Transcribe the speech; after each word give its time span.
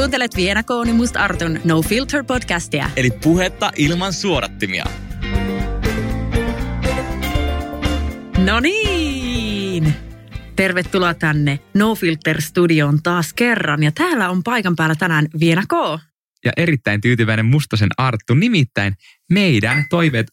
Kuuntelet 0.00 0.36
Viena 0.36 0.62
Kooni 0.62 0.92
Must 0.92 1.16
Artun 1.16 1.60
No 1.64 1.82
Filter 1.82 2.24
podcastia. 2.24 2.90
Eli 2.96 3.10
puhetta 3.10 3.72
ilman 3.76 4.12
suodattimia. 4.12 4.84
No 8.38 8.60
niin! 8.60 9.94
Tervetuloa 10.56 11.14
tänne 11.14 11.58
No 11.74 11.94
Filter 11.94 12.42
Studioon 12.42 13.02
taas 13.02 13.32
kerran. 13.32 13.82
Ja 13.82 13.92
täällä 13.92 14.30
on 14.30 14.42
paikan 14.42 14.76
päällä 14.76 14.94
tänään 14.94 15.26
Viena 15.40 15.62
K. 15.68 16.00
Ja 16.44 16.52
erittäin 16.56 17.00
tyytyväinen 17.00 17.46
Mustosen 17.46 17.90
Arttu, 17.96 18.34
nimittäin 18.34 18.94
meidän 19.30 19.84
toiveet... 19.90 20.26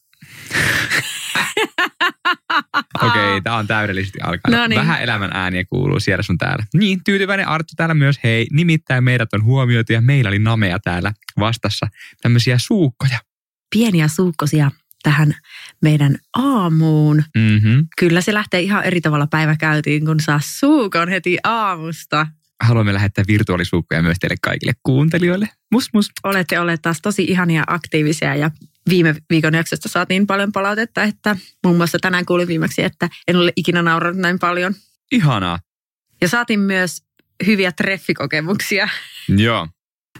Okei, 3.08 3.10
okay, 3.10 3.42
tämä 3.42 3.56
on 3.56 3.68
täydellisesti 3.68 4.20
alkanut. 4.22 4.60
No 4.60 4.68
niin. 4.68 4.80
Vähän 4.80 5.02
elämän 5.02 5.32
ääniä 5.34 5.64
kuuluu 5.70 6.00
siellä 6.00 6.24
sun 6.24 6.38
täällä. 6.38 6.66
Niin, 6.74 7.04
tyytyväinen 7.04 7.48
Arttu 7.48 7.74
täällä 7.78 7.96
myös. 7.96 8.20
Hei, 8.24 8.48
nimittäin 8.52 9.04
meidät 9.04 9.34
on 9.34 9.44
huomioitu 9.44 9.94
ja 9.94 10.02
meillä 10.02 10.28
oli 10.28 10.40
namea 10.40 10.80
täällä 10.80 11.14
vastassa. 11.40 11.88
Tämmöisiä 12.22 12.58
suukkoja. 12.58 13.20
Pieniä 13.76 14.08
suukkosia 14.08 14.72
tähän 15.04 15.36
meidän 15.82 16.16
aamuun. 16.36 17.24
Mm-hmm. 17.36 17.88
Kyllä 18.00 18.22
se 18.22 18.34
lähtee 18.34 18.62
ihan 18.62 18.84
eri 18.84 19.02
tavalla 19.02 19.28
päiväkäytiin, 19.28 20.06
kun 20.06 20.20
saa 20.20 20.40
suukon 20.44 21.10
heti 21.10 21.38
aamusta. 21.44 22.28
Haluamme 22.64 22.94
lähettää 22.94 23.24
virtuaalisuukkoja 23.28 24.02
myös 24.02 24.18
teille 24.20 24.36
kaikille 24.42 24.74
kuuntelijoille. 24.84 25.50
Mus, 25.72 25.90
mus. 25.94 26.10
Olette 26.24 26.60
olleet 26.60 26.82
taas 26.82 27.02
tosi 27.02 27.24
ihania 27.24 27.64
aktiivisia 27.68 28.36
ja 28.36 28.52
viime 28.90 29.16
viikon 29.30 29.54
jaksosta 29.54 29.90
saatiin 29.90 30.28
paljon 30.28 30.52
palautetta, 30.52 31.04
että 31.04 31.36
muun 31.64 31.78
muassa 31.78 31.98
tänään 32.02 32.26
kuulin 32.26 32.48
viimeksi, 32.48 32.84
että 32.84 33.10
en 33.28 33.36
ole 33.36 33.54
ikinä 33.56 33.82
naurannut 33.82 34.22
näin 34.22 34.40
paljon. 34.40 34.76
Ihanaa. 35.12 35.60
Ja 36.22 36.30
saatiin 36.30 36.60
myös 36.60 37.04
hyviä 37.46 37.72
treffikokemuksia, 37.72 38.90
Joo. 39.38 39.68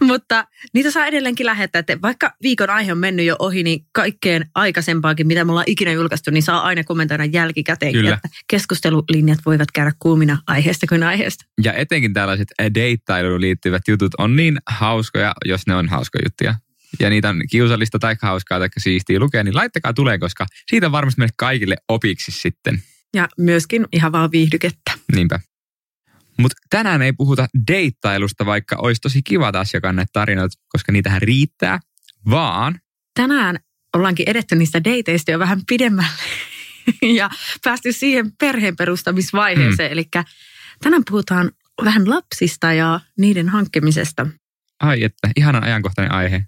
mutta 0.00 0.46
niitä 0.74 0.90
saa 0.90 1.06
edelleenkin 1.06 1.46
lähettää, 1.46 1.80
että 1.80 1.98
vaikka 2.02 2.32
viikon 2.42 2.70
aihe 2.70 2.92
on 2.92 2.98
mennyt 2.98 3.26
jo 3.26 3.36
ohi, 3.38 3.62
niin 3.62 3.80
kaikkeen 3.92 4.46
aikaisempaakin, 4.54 5.26
mitä 5.26 5.44
me 5.44 5.50
ollaan 5.52 5.64
ikinä 5.68 5.92
julkaistu, 5.92 6.30
niin 6.30 6.42
saa 6.42 6.60
aina 6.60 6.84
kommentoida 6.84 7.24
jälkikäteen, 7.24 7.92
Kyllä. 7.92 8.14
että 8.14 8.28
keskustelulinjat 8.50 9.38
voivat 9.46 9.70
käydä 9.70 9.92
kuumina 9.98 10.38
aiheesta 10.46 10.86
kuin 10.86 11.02
aiheesta. 11.02 11.44
Ja 11.64 11.72
etenkin 11.72 12.12
tällaiset 12.12 12.48
deittailuun 12.74 13.40
liittyvät 13.40 13.82
jutut 13.88 14.14
on 14.18 14.36
niin 14.36 14.58
hauskoja, 14.66 15.34
jos 15.44 15.66
ne 15.66 15.74
on 15.74 15.88
hauskoja 15.88 16.22
juttuja. 16.24 16.54
Ja 17.00 17.10
niitä 17.10 17.28
on 17.28 17.42
kiusallista 17.50 17.98
tai 17.98 18.16
hauskaa 18.22 18.58
tai 18.58 18.68
siistiä 18.78 19.18
lukea, 19.18 19.44
niin 19.44 19.56
laittakaa 19.56 19.92
tulee, 19.92 20.18
koska 20.18 20.46
siitä 20.70 20.86
on 20.86 20.92
varmasti 20.92 21.20
meille 21.20 21.34
kaikille 21.36 21.76
opiksi 21.88 22.30
sitten. 22.30 22.82
Ja 23.14 23.28
myöskin 23.38 23.86
ihan 23.92 24.12
vaan 24.12 24.30
viihdykettä. 24.30 24.92
Niinpä. 25.14 25.40
Mutta 26.38 26.56
tänään 26.70 27.02
ei 27.02 27.12
puhuta 27.12 27.46
deittailusta, 27.68 28.46
vaikka 28.46 28.76
olisi 28.78 29.00
tosi 29.00 29.22
kiva 29.22 29.52
taas 29.52 29.74
jakaa 29.74 29.92
näitä 29.92 30.10
tarinoita, 30.12 30.58
koska 30.68 30.92
niitähän 30.92 31.22
riittää, 31.22 31.80
vaan 32.30 32.80
tänään 33.14 33.58
ollaankin 33.96 34.28
edetty 34.28 34.56
niistä 34.56 34.84
dateista 34.84 35.30
jo 35.30 35.38
vähän 35.38 35.60
pidemmälle 35.68 36.10
ja 37.18 37.30
päästy 37.64 37.92
siihen 37.92 38.32
perheen 38.40 38.76
perustamisvaiheeseen. 38.76 39.90
Mm. 39.90 39.92
Eli 39.92 40.04
tänään 40.82 41.02
puhutaan 41.10 41.50
vähän 41.84 42.10
lapsista 42.10 42.72
ja 42.72 43.00
niiden 43.18 43.48
hankkimisesta. 43.48 44.26
ai 44.80 45.04
että, 45.04 45.28
ihanan 45.36 45.64
ajankohtainen 45.64 46.12
aihe. 46.12 46.44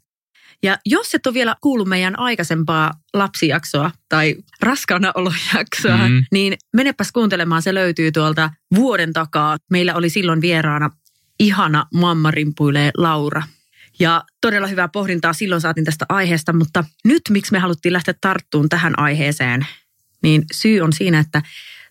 Ja 0.63 0.79
jos 0.87 1.15
et 1.15 1.27
ole 1.27 1.35
vielä 1.35 1.57
kuullut 1.61 1.89
meidän 1.89 2.19
aikaisempaa 2.19 2.93
lapsijaksoa 3.15 3.91
tai 4.09 4.37
raskaana 4.63 5.13
olojaksoa, 5.15 5.97
Mm. 6.09 6.13
mm. 6.13 6.25
niin 6.33 6.57
menepäs 6.77 7.13
kuuntelemaan. 7.13 7.63
Se 7.63 7.75
löytyy 7.75 8.13
tuolta 8.13 8.51
vuoden 8.75 9.13
takaa. 9.13 9.57
Meillä 9.71 9.95
oli 9.95 10.11
silloin 10.11 10.41
vieraana 10.41 10.91
ihana 11.41 11.87
mammarimpuilee 11.95 12.91
Laura. 12.97 13.43
Ja 13.99 14.25
todella 14.41 14.67
hyvää 14.67 14.89
pohdintaa 14.89 15.33
silloin 15.33 15.61
saatiin 15.61 15.85
tästä 15.85 16.07
aiheesta, 16.09 16.53
mutta 16.53 16.85
nyt 17.05 17.23
miksi 17.31 17.53
me 17.53 17.59
haluttiin 17.59 17.93
lähteä 17.93 18.15
tarttuun 18.21 18.69
tähän 18.69 18.99
aiheeseen, 18.99 19.67
niin 20.23 20.43
syy 20.53 20.81
on 20.81 20.93
siinä, 20.93 21.19
että 21.19 21.43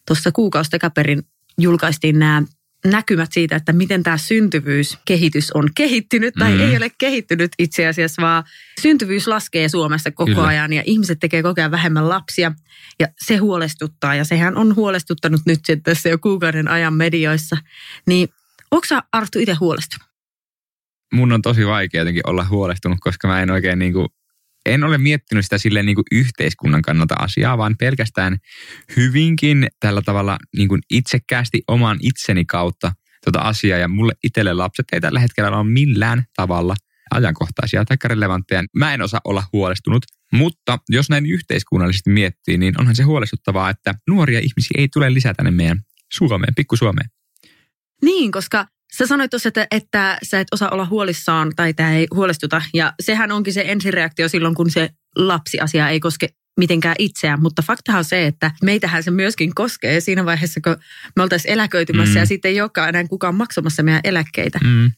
tuossa 0.08 0.32
kuukausi 0.32 0.70
takaperin 0.70 1.24
julkaistiin 1.58 2.20
nämä 2.20 2.44
näkymät 2.86 3.32
siitä, 3.34 3.56
että 3.56 3.74
miten 3.74 4.04
tämä 4.04 4.18
syntyvyyskehitys 4.18 5.52
on 5.52 5.70
kehittynyt 5.76 6.34
tai 6.40 6.54
Mm. 6.54 6.60
ei 6.60 6.78
ole 6.78 6.92
kehittynyt 6.98 7.52
itse 7.60 7.88
asiassa, 7.88 8.22
vaan 8.22 8.44
syntyvyys 8.82 9.28
laskee 9.28 9.70
Suomessa 9.70 10.12
koko 10.12 10.32
Kyllä. 10.32 10.48
ajan 10.48 10.74
ja 10.74 10.84
ihmiset 10.86 11.20
tekee 11.20 11.44
koko 11.44 11.62
ajan 11.62 11.72
vähemmän 11.72 12.10
lapsia 12.10 12.52
ja 13.00 13.08
se 13.26 13.38
huolestuttaa 13.38 14.16
ja 14.16 14.24
sehän 14.26 14.58
on 14.58 14.76
huolestuttanut 14.76 15.42
nyt 15.46 15.60
sitten 15.66 15.84
tässä 15.84 16.10
jo 16.10 16.18
kuukauden 16.18 16.68
ajan 16.68 16.94
medioissa. 16.94 17.58
Niin 18.08 18.30
onko 18.72 18.86
sä 18.88 19.04
Arttu 19.12 19.40
itse 19.40 19.54
huolestunut? 19.54 20.10
Mun 21.14 21.32
on 21.32 21.42
tosi 21.42 21.68
vaikea 21.68 22.02
jotenkin 22.02 22.30
olla 22.30 22.46
huolestunut, 22.46 22.98
koska 23.02 23.28
mä 23.28 23.42
en 23.42 23.52
oikein 23.52 23.80
niin 23.80 23.94
kuin, 23.94 24.08
en 24.74 24.84
ole 24.84 24.98
miettinyt 24.98 25.46
sitä 25.46 25.58
silleen 25.58 25.86
niin 25.86 25.96
kuin 25.96 26.06
yhteiskunnan 26.12 26.82
kannalta 26.82 27.16
asiaa, 27.20 27.58
vaan 27.58 27.76
pelkästään 27.80 28.38
hyvinkin 28.98 29.68
tällä 29.80 30.02
tavalla 30.02 30.38
niin 30.58 30.70
kuin 30.70 30.82
itsekkäästi 30.90 31.62
oman 31.68 31.98
itseni 32.02 32.46
kautta 32.46 32.92
tuota 33.26 33.40
asiaa. 33.40 33.80
Ja 33.80 33.88
mulle 33.88 34.14
itselle 34.24 34.54
lapset 34.54 34.86
ei 34.92 35.02
tällä 35.02 35.20
hetkellä 35.20 35.58
ole 35.58 35.70
millään 35.70 36.24
tavalla 36.36 36.76
ajankohtaisia 37.12 37.86
tai 37.86 37.98
relevantteja. 38.04 38.64
Mä 38.76 38.94
en 38.94 39.02
osaa 39.02 39.22
olla 39.24 39.44
huolestunut, 39.54 40.06
mutta 40.34 40.80
jos 40.90 41.10
näin 41.10 41.26
yhteiskunnallisesti 41.26 42.10
miettii, 42.10 42.58
niin 42.58 42.80
onhan 42.80 42.96
se 42.96 43.04
huolestuttavaa, 43.04 43.70
että 43.70 43.96
nuoria 44.08 44.40
ihmisiä 44.40 44.76
ei 44.78 44.88
tule 44.94 45.14
lisää 45.14 45.34
tänne 45.34 45.52
meidän 45.52 45.80
Suomeen, 46.14 46.56
pikku 46.56 46.76
Suomeen. 46.76 47.10
Niin, 48.02 48.32
koska 48.32 48.68
sä 48.98 49.08
sanoit 49.08 49.32
tuossa, 49.32 49.50
että, 49.50 49.68
että 49.72 50.18
sä 50.24 50.40
et 50.40 50.48
osaa 50.52 50.70
olla 50.70 50.86
huolissaan 50.86 51.52
tai 51.56 51.74
tämä 51.74 51.94
ei 51.94 52.08
huolestuta. 52.14 52.62
Ja 52.74 52.94
sehän 53.00 53.32
onkin 53.32 53.54
se 53.54 53.64
ensireaktio 53.68 54.30
silloin, 54.30 54.56
kun 54.56 54.70
se 54.70 54.90
lapsiasia 55.16 55.90
ei 55.90 56.00
koske 56.00 56.30
mitenkään 56.60 56.96
itseään. 57.00 57.42
Mutta 57.42 57.62
faktahan 57.62 58.00
on 58.00 58.06
se, 58.06 58.26
että 58.26 58.52
meitähän 58.64 59.04
se 59.04 59.12
myöskin 59.12 59.56
koskee 59.56 60.00
siinä 60.00 60.26
vaiheessa, 60.26 60.62
kun 60.62 60.78
me 61.16 61.24
oltaisiin 61.24 61.54
eläköitymässä 61.54 62.14
Mm. 62.14 62.20
ja 62.20 62.26
sitten 62.26 62.52
ei 62.52 62.62
olekaan 62.62 62.90
enää 62.90 63.08
kukaan 63.08 63.36
maksamassa 63.36 63.84
meidän 63.84 64.02
eläkkeitä. 64.04 64.60
Mm. 64.64 64.92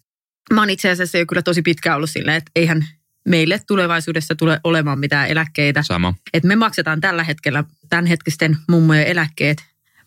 Mä 0.54 0.62
oon 0.62 0.70
itse 0.70 0.90
asiassa 0.90 1.18
jo 1.18 1.26
kyllä 1.26 1.42
tosi 1.42 1.62
pitkään 1.62 1.96
ollut 1.96 2.10
silleen, 2.10 2.38
että 2.38 2.52
eihän 2.56 2.86
meille 3.28 3.62
tulevaisuudessa 3.68 4.36
tule 4.36 4.60
olemaan 4.64 5.00
mitään 5.00 5.30
eläkkeitä. 5.30 5.84
Sama. 5.84 6.14
Että 6.34 6.48
me 6.48 6.56
maksetaan 6.56 7.02
tällä 7.02 7.24
hetkellä 7.24 7.64
tämänhetkisten 7.90 8.58
mummojen 8.70 9.08
eläkkeet, 9.08 9.58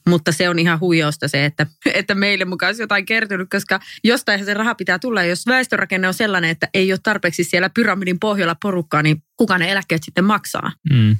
mutta 0.08 0.32
se 0.32 0.48
on 0.48 0.58
ihan 0.58 0.80
huijausta 0.80 1.28
se, 1.28 1.44
että, 1.44 1.66
että 1.94 2.14
meille 2.14 2.44
mukaan 2.44 2.68
olisi 2.68 2.82
jotain 2.82 3.06
kertynyt, 3.06 3.50
koska 3.50 3.80
jostain 4.04 4.44
se 4.44 4.54
raha 4.54 4.74
pitää 4.74 4.98
tulla. 4.98 5.24
Jos 5.24 5.46
väestörakenne 5.46 6.08
on 6.08 6.14
sellainen, 6.14 6.50
että 6.50 6.68
ei 6.74 6.92
ole 6.92 7.00
tarpeeksi 7.02 7.44
siellä 7.44 7.70
pyramidin 7.70 8.20
pohjalla 8.20 8.56
porukkaa, 8.62 9.02
niin 9.02 9.22
kuka 9.36 9.58
ne 9.58 9.72
eläkkeet 9.72 10.02
sitten 10.02 10.24
maksaa? 10.24 10.72
Mm. 10.92 11.16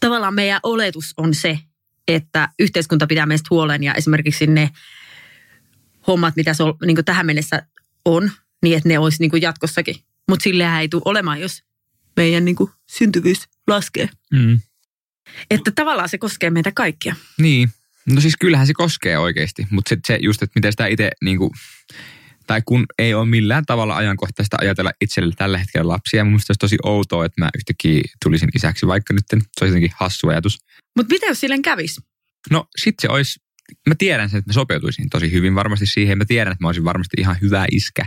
Tavallaan 0.00 0.34
meidän 0.34 0.60
oletus 0.62 1.14
on 1.16 1.34
se, 1.34 1.58
että 2.08 2.48
yhteiskunta 2.58 3.06
pitää 3.06 3.26
meistä 3.26 3.46
huolen 3.50 3.82
ja 3.82 3.94
esimerkiksi 3.94 4.46
ne 4.46 4.70
hommat, 6.06 6.36
mitä 6.36 6.54
se 6.54 6.62
on, 6.62 6.74
niin 6.86 7.04
tähän 7.04 7.26
mennessä 7.26 7.62
on, 8.04 8.30
niin 8.62 8.76
että 8.76 8.88
ne 8.88 8.98
olisi 8.98 9.18
niin 9.20 9.42
jatkossakin. 9.42 9.96
Mutta 10.28 10.42
sillehän 10.42 10.80
ei 10.80 10.88
tule 10.88 11.02
olemaan, 11.04 11.40
jos 11.40 11.62
meidän 12.16 12.44
niin 12.44 12.56
syntyvyys 12.86 13.42
laskee. 13.66 14.08
Mm. 14.32 14.60
Että 15.50 15.70
tavallaan 15.74 16.08
se 16.08 16.18
koskee 16.18 16.50
meitä 16.50 16.72
kaikkia. 16.74 17.16
Niin. 17.38 17.68
No 18.12 18.20
siis 18.20 18.36
kyllähän 18.40 18.66
se 18.66 18.74
koskee 18.74 19.18
oikeasti, 19.18 19.66
mutta 19.70 19.88
se, 19.88 19.96
se 20.06 20.18
just, 20.22 20.42
että 20.42 20.52
miten 20.58 20.72
sitä 20.72 20.86
itse 20.86 21.10
niinku, 21.24 21.52
tai 22.46 22.62
kun 22.66 22.86
ei 22.98 23.14
ole 23.14 23.26
millään 23.26 23.66
tavalla 23.66 23.96
ajankohtaista 23.96 24.56
ajatella 24.60 24.92
itselle 25.00 25.34
tällä 25.36 25.58
hetkellä 25.58 25.88
lapsia. 25.88 26.24
Mun 26.24 26.32
mielestä 26.32 26.50
olisi 26.50 26.58
tosi 26.58 26.76
outoa, 26.84 27.24
että 27.24 27.40
mä 27.40 27.48
yhtäkkiä 27.58 28.02
tulisin 28.24 28.48
isäksi, 28.56 28.86
vaikka 28.86 29.14
nyt 29.14 29.24
se 29.30 29.36
olisi 29.36 29.70
jotenkin 29.70 29.92
hassu 29.96 30.28
ajatus. 30.28 30.58
Mutta 30.96 31.14
mitä 31.14 31.26
jos 31.26 31.40
silleen 31.40 31.62
kävisi? 31.62 32.00
No 32.50 32.66
sit 32.76 32.94
se 33.00 33.08
olisi, 33.08 33.40
mä 33.88 33.94
tiedän 33.94 34.30
sen, 34.30 34.38
että 34.38 34.48
mä 34.48 34.52
sopeutuisin 34.52 35.10
tosi 35.10 35.32
hyvin 35.32 35.54
varmasti 35.54 35.86
siihen. 35.86 36.18
Mä 36.18 36.24
tiedän, 36.24 36.52
että 36.52 36.64
mä 36.64 36.68
olisin 36.68 36.84
varmasti 36.84 37.16
ihan 37.18 37.36
hyvä 37.40 37.66
iskä. 37.72 38.06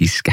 Iskä. 0.00 0.32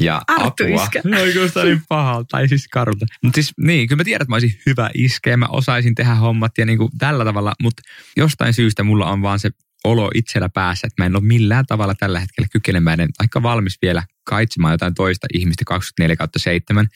Ja 0.00 0.22
Arttu 0.28 0.64
apua. 0.64 0.84
iskä. 0.84 1.00
No 1.04 1.16
kuulostaa 1.32 1.64
niin 1.64 1.82
pahalta, 1.88 2.26
tai 2.30 2.48
siis 2.48 2.68
karulta. 2.68 3.06
Mutta 3.22 3.36
siis 3.36 3.52
niin, 3.60 3.88
kyllä 3.88 4.00
mä 4.00 4.04
tiedän, 4.04 4.22
että 4.22 4.32
mä 4.32 4.34
olisin 4.34 4.60
hyvä 4.66 4.90
iskä 4.94 5.30
ja 5.30 5.36
mä 5.36 5.46
osaisin 5.46 5.94
tehdä 5.94 6.14
hommat 6.14 6.58
ja 6.58 6.66
niin 6.66 6.78
kuin 6.78 6.90
tällä 6.98 7.24
tavalla. 7.24 7.54
Mutta 7.62 7.82
jostain 8.16 8.54
syystä 8.54 8.82
mulla 8.82 9.10
on 9.10 9.22
vaan 9.22 9.38
se 9.38 9.50
olo 9.84 10.10
itsellä 10.14 10.48
päässä, 10.48 10.86
että 10.86 11.02
mä 11.02 11.06
en 11.06 11.16
ole 11.16 11.24
millään 11.24 11.66
tavalla 11.66 11.94
tällä 11.94 12.20
hetkellä 12.20 12.48
kykenemäinen, 12.52 13.08
aika 13.18 13.42
valmis 13.42 13.78
vielä 13.82 14.02
kaitsemaan 14.24 14.74
jotain 14.74 14.94
toista 14.94 15.26
ihmistä 15.34 15.64
24 15.66 16.16
kautta 16.16 16.38
7. 16.38 16.86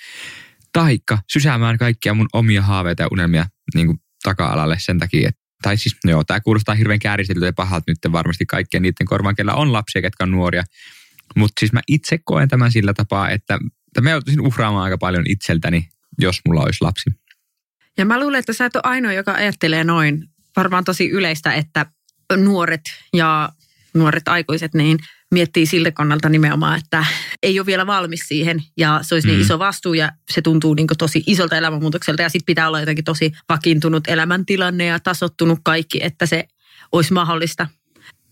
Taikka 0.72 1.18
sysäämään 1.32 1.78
kaikkia 1.78 2.14
mun 2.14 2.28
omia 2.32 2.62
haaveita 2.62 3.02
ja 3.02 3.08
unelmia 3.12 3.46
niin 3.74 3.86
kuin 3.86 3.98
taka-alalle 4.22 4.76
sen 4.78 4.98
takia, 4.98 5.28
että 5.28 5.40
tai 5.62 5.76
siis, 5.76 5.96
no 6.04 6.10
joo, 6.10 6.24
tämä 6.24 6.40
kuulostaa 6.40 6.74
hirveän 6.74 6.98
kääristelyltä 6.98 7.46
ja 7.46 7.52
pahalta 7.52 7.84
nyt 7.86 8.12
varmasti 8.12 8.46
kaikkien 8.46 8.82
niiden 8.82 9.06
korvaan, 9.06 9.36
kellä 9.36 9.54
on 9.54 9.72
lapsia, 9.72 10.02
ketkä 10.02 10.24
on 10.24 10.30
nuoria. 10.30 10.64
Mutta 11.36 11.60
siis 11.60 11.72
mä 11.72 11.80
itse 11.88 12.18
koen 12.24 12.48
tämän 12.48 12.72
sillä 12.72 12.94
tapaa, 12.94 13.30
että, 13.30 13.58
että 13.86 14.00
mä 14.00 14.10
joutuisin 14.10 14.40
uhraamaan 14.40 14.84
aika 14.84 14.98
paljon 14.98 15.24
itseltäni, 15.28 15.88
jos 16.18 16.40
mulla 16.48 16.62
olisi 16.62 16.78
lapsi. 16.80 17.10
Ja 17.98 18.04
mä 18.04 18.20
luulen, 18.20 18.38
että 18.38 18.52
sä 18.52 18.64
et 18.64 18.76
ole 18.76 18.82
ainoa, 18.86 19.12
joka 19.12 19.32
ajattelee 19.32 19.84
noin. 19.84 20.24
Varmaan 20.56 20.84
tosi 20.84 21.10
yleistä, 21.10 21.52
että 21.52 21.86
nuoret 22.36 22.80
ja 23.14 23.48
nuoret 23.94 24.28
aikuiset 24.28 24.74
niin 24.74 24.98
miettii 25.30 25.66
siltä 25.66 25.92
kannalta 25.92 26.28
nimenomaan, 26.28 26.78
että 26.78 27.04
ei 27.42 27.58
ole 27.60 27.66
vielä 27.66 27.86
valmis 27.86 28.20
siihen 28.20 28.62
ja 28.76 29.00
se 29.02 29.14
olisi 29.14 29.28
mm. 29.28 29.32
niin 29.32 29.40
iso 29.40 29.58
vastuu 29.58 29.94
ja 29.94 30.12
se 30.30 30.42
tuntuu 30.42 30.74
niin 30.74 30.86
tosi 30.98 31.24
isolta 31.26 31.56
elämänmuutokselta 31.56 32.22
ja 32.22 32.28
sitten 32.28 32.46
pitää 32.46 32.68
olla 32.68 32.80
jotenkin 32.80 33.04
tosi 33.04 33.32
vakiintunut 33.48 34.08
elämäntilanne 34.08 34.86
ja 34.86 35.00
tasottunut 35.00 35.58
kaikki, 35.62 36.00
että 36.02 36.26
se 36.26 36.48
olisi 36.92 37.12
mahdollista. 37.12 37.66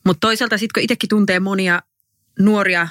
Mutta 0.05 0.21
toisaalta 0.21 0.59
sitten 0.59 0.81
kun 0.81 0.83
itsekin 0.83 1.09
tuntee 1.09 1.41
monia 1.41 1.83
nuoria, 2.39 2.89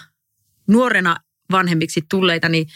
nuorena 0.68 1.16
vanhemmiksi 1.52 2.02
tulleita, 2.10 2.50
niin 2.50 2.68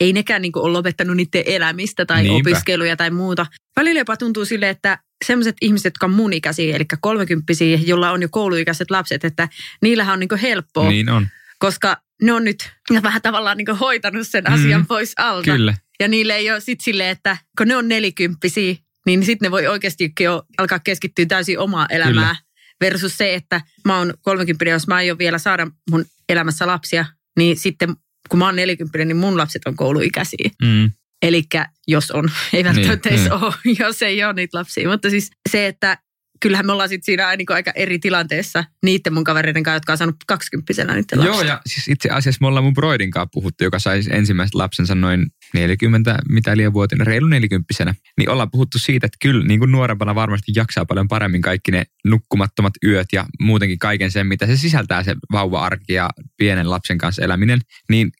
ei 0.00 0.12
nekään 0.12 0.42
niin 0.42 0.52
ole 0.54 0.72
lopettanut 0.72 1.16
niiden 1.16 1.42
elämistä 1.46 2.06
tai 2.06 2.22
Niinpä. 2.22 2.50
opiskeluja 2.50 2.96
tai 2.96 3.10
muuta. 3.10 3.46
Välillä 3.76 4.00
jopa 4.00 4.16
tuntuu 4.16 4.44
sille, 4.44 4.68
että 4.68 4.98
sellaiset 5.24 5.56
ihmiset, 5.60 5.84
jotka 5.84 6.06
on 6.06 6.12
mun 6.12 6.32
ikäisiä, 6.32 6.76
eli 6.76 6.84
kolmekymppisiä, 7.00 7.78
jolla 7.86 8.10
on 8.10 8.22
jo 8.22 8.28
kouluikäiset 8.30 8.90
lapset, 8.90 9.24
että 9.24 9.48
niillähän 9.82 10.12
on 10.12 10.20
niin 10.20 10.40
helppoa. 10.42 10.88
Niin 10.88 11.08
on. 11.08 11.28
Koska 11.58 11.96
ne 12.22 12.32
on 12.32 12.44
nyt 12.44 12.72
vähän 13.02 13.22
tavallaan 13.22 13.56
niin 13.56 13.76
hoitanut 13.80 14.28
sen 14.28 14.50
asian 14.50 14.80
mm, 14.80 14.86
pois 14.86 15.12
alta. 15.18 15.50
Kyllä. 15.50 15.74
Ja 16.00 16.08
niille 16.08 16.34
ei 16.34 16.50
ole 16.50 16.60
sitten 16.60 16.84
silleen, 16.84 17.10
että 17.10 17.36
kun 17.58 17.68
ne 17.68 17.76
on 17.76 17.88
nelikymppisiä, 17.88 18.74
niin 19.06 19.24
sitten 19.24 19.46
ne 19.46 19.50
voi 19.50 19.66
oikeasti 19.66 20.12
jo 20.20 20.42
alkaa 20.58 20.78
keskittyä 20.78 21.26
täysin 21.26 21.58
omaa 21.58 21.86
elämää. 21.90 22.12
Kyllä. 22.12 22.36
Versus 22.82 23.18
se, 23.18 23.34
että 23.34 23.60
mä 23.84 23.98
oon 23.98 24.14
30, 24.22 24.64
jos 24.64 24.86
mä 24.86 24.94
aion 24.94 25.18
vielä 25.18 25.38
saada 25.38 25.66
mun 25.90 26.04
elämässä 26.28 26.66
lapsia, 26.66 27.04
niin 27.38 27.56
sitten 27.56 27.96
kun 28.28 28.38
mä 28.38 28.46
oon 28.46 28.56
40, 28.56 29.04
niin 29.04 29.16
mun 29.16 29.38
lapset 29.38 29.62
on 29.66 29.76
kouluikäisiä. 29.76 30.50
Mm. 30.62 30.90
Eli 31.22 31.42
jos 31.88 32.10
on, 32.10 32.30
ei 32.52 32.64
välttämättä 32.64 33.10
niin, 33.10 33.20
niin. 33.20 33.32
ole, 33.32 33.54
jos 33.86 34.02
ei 34.02 34.24
ole 34.24 34.32
niitä 34.32 34.58
lapsia. 34.58 34.88
Mutta 34.88 35.10
siis 35.10 35.30
se, 35.50 35.66
että 35.66 35.98
kyllähän 36.42 36.66
me 36.66 36.72
ollaan 36.72 36.88
sitten 36.88 37.04
siinä 37.04 37.36
niin 37.36 37.52
aika 37.52 37.72
eri 37.74 37.98
tilanteessa 37.98 38.64
niiden 38.82 39.14
mun 39.14 39.24
kavereiden 39.24 39.62
kanssa, 39.62 39.76
jotka 39.76 39.92
on 39.92 39.98
saanut 39.98 40.16
kaksikymppisenä 40.26 40.94
niiden 40.94 41.18
lapsia. 41.18 41.34
Joo, 41.34 41.42
ja 41.42 41.60
siis 41.66 41.88
itse 41.88 42.08
asiassa 42.08 42.38
me 42.40 42.46
ollaan 42.46 42.64
mun 42.64 42.74
broidin 42.74 43.10
kanssa 43.10 43.28
puhuttu, 43.32 43.64
joka 43.64 43.78
sai 43.78 44.00
ensimmäiset 44.10 44.54
lapsensa 44.54 44.94
noin 44.94 45.26
40, 45.54 46.18
mitä 46.28 46.56
liian 46.56 46.72
vuotinen, 46.72 47.06
reilu 47.06 47.26
40 47.26 47.94
Niin 48.18 48.30
ollaan 48.30 48.50
puhuttu 48.50 48.78
siitä, 48.78 49.06
että 49.06 49.16
kyllä 49.22 49.46
niin 49.46 49.60
kuin 49.60 49.72
nuorempana 49.72 50.14
varmasti 50.14 50.52
jaksaa 50.56 50.84
paljon 50.84 51.08
paremmin 51.08 51.42
kaikki 51.42 51.70
ne 51.70 51.84
nukkumattomat 52.04 52.74
yöt 52.86 53.06
ja 53.12 53.26
muutenkin 53.40 53.78
kaiken 53.78 54.10
sen, 54.10 54.26
mitä 54.26 54.46
se 54.46 54.56
sisältää 54.56 55.02
se 55.02 55.16
vauva-arki 55.32 55.92
ja 55.92 56.10
pienen 56.36 56.70
lapsen 56.70 56.98
kanssa 56.98 57.22
eläminen. 57.22 57.60
Niin 57.90 58.10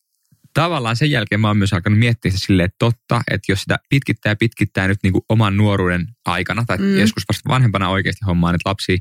tavallaan 0.55 0.97
sen 0.97 1.11
jälkeen 1.11 1.41
mä 1.41 1.49
oon 1.49 1.57
myös 1.57 1.73
alkanut 1.73 1.99
miettiä 1.99 2.31
sitä 2.31 2.47
silleen, 2.47 2.67
että 2.67 2.77
totta, 2.79 3.21
että 3.31 3.53
jos 3.53 3.61
sitä 3.61 3.79
pitkittää 3.89 4.33
ja 4.33 4.37
pitkittää 4.37 4.89
nyt 4.89 4.99
niin 5.03 5.13
kuin 5.13 5.23
oman 5.29 5.57
nuoruuden 5.57 6.07
aikana 6.25 6.65
tai 6.67 6.79
mm. 6.79 6.99
joskus 6.99 7.25
vasta 7.29 7.49
vanhempana 7.49 7.89
oikeasti 7.89 8.25
hommaa 8.27 8.53
niitä 8.53 8.69
lapsia, 8.71 8.97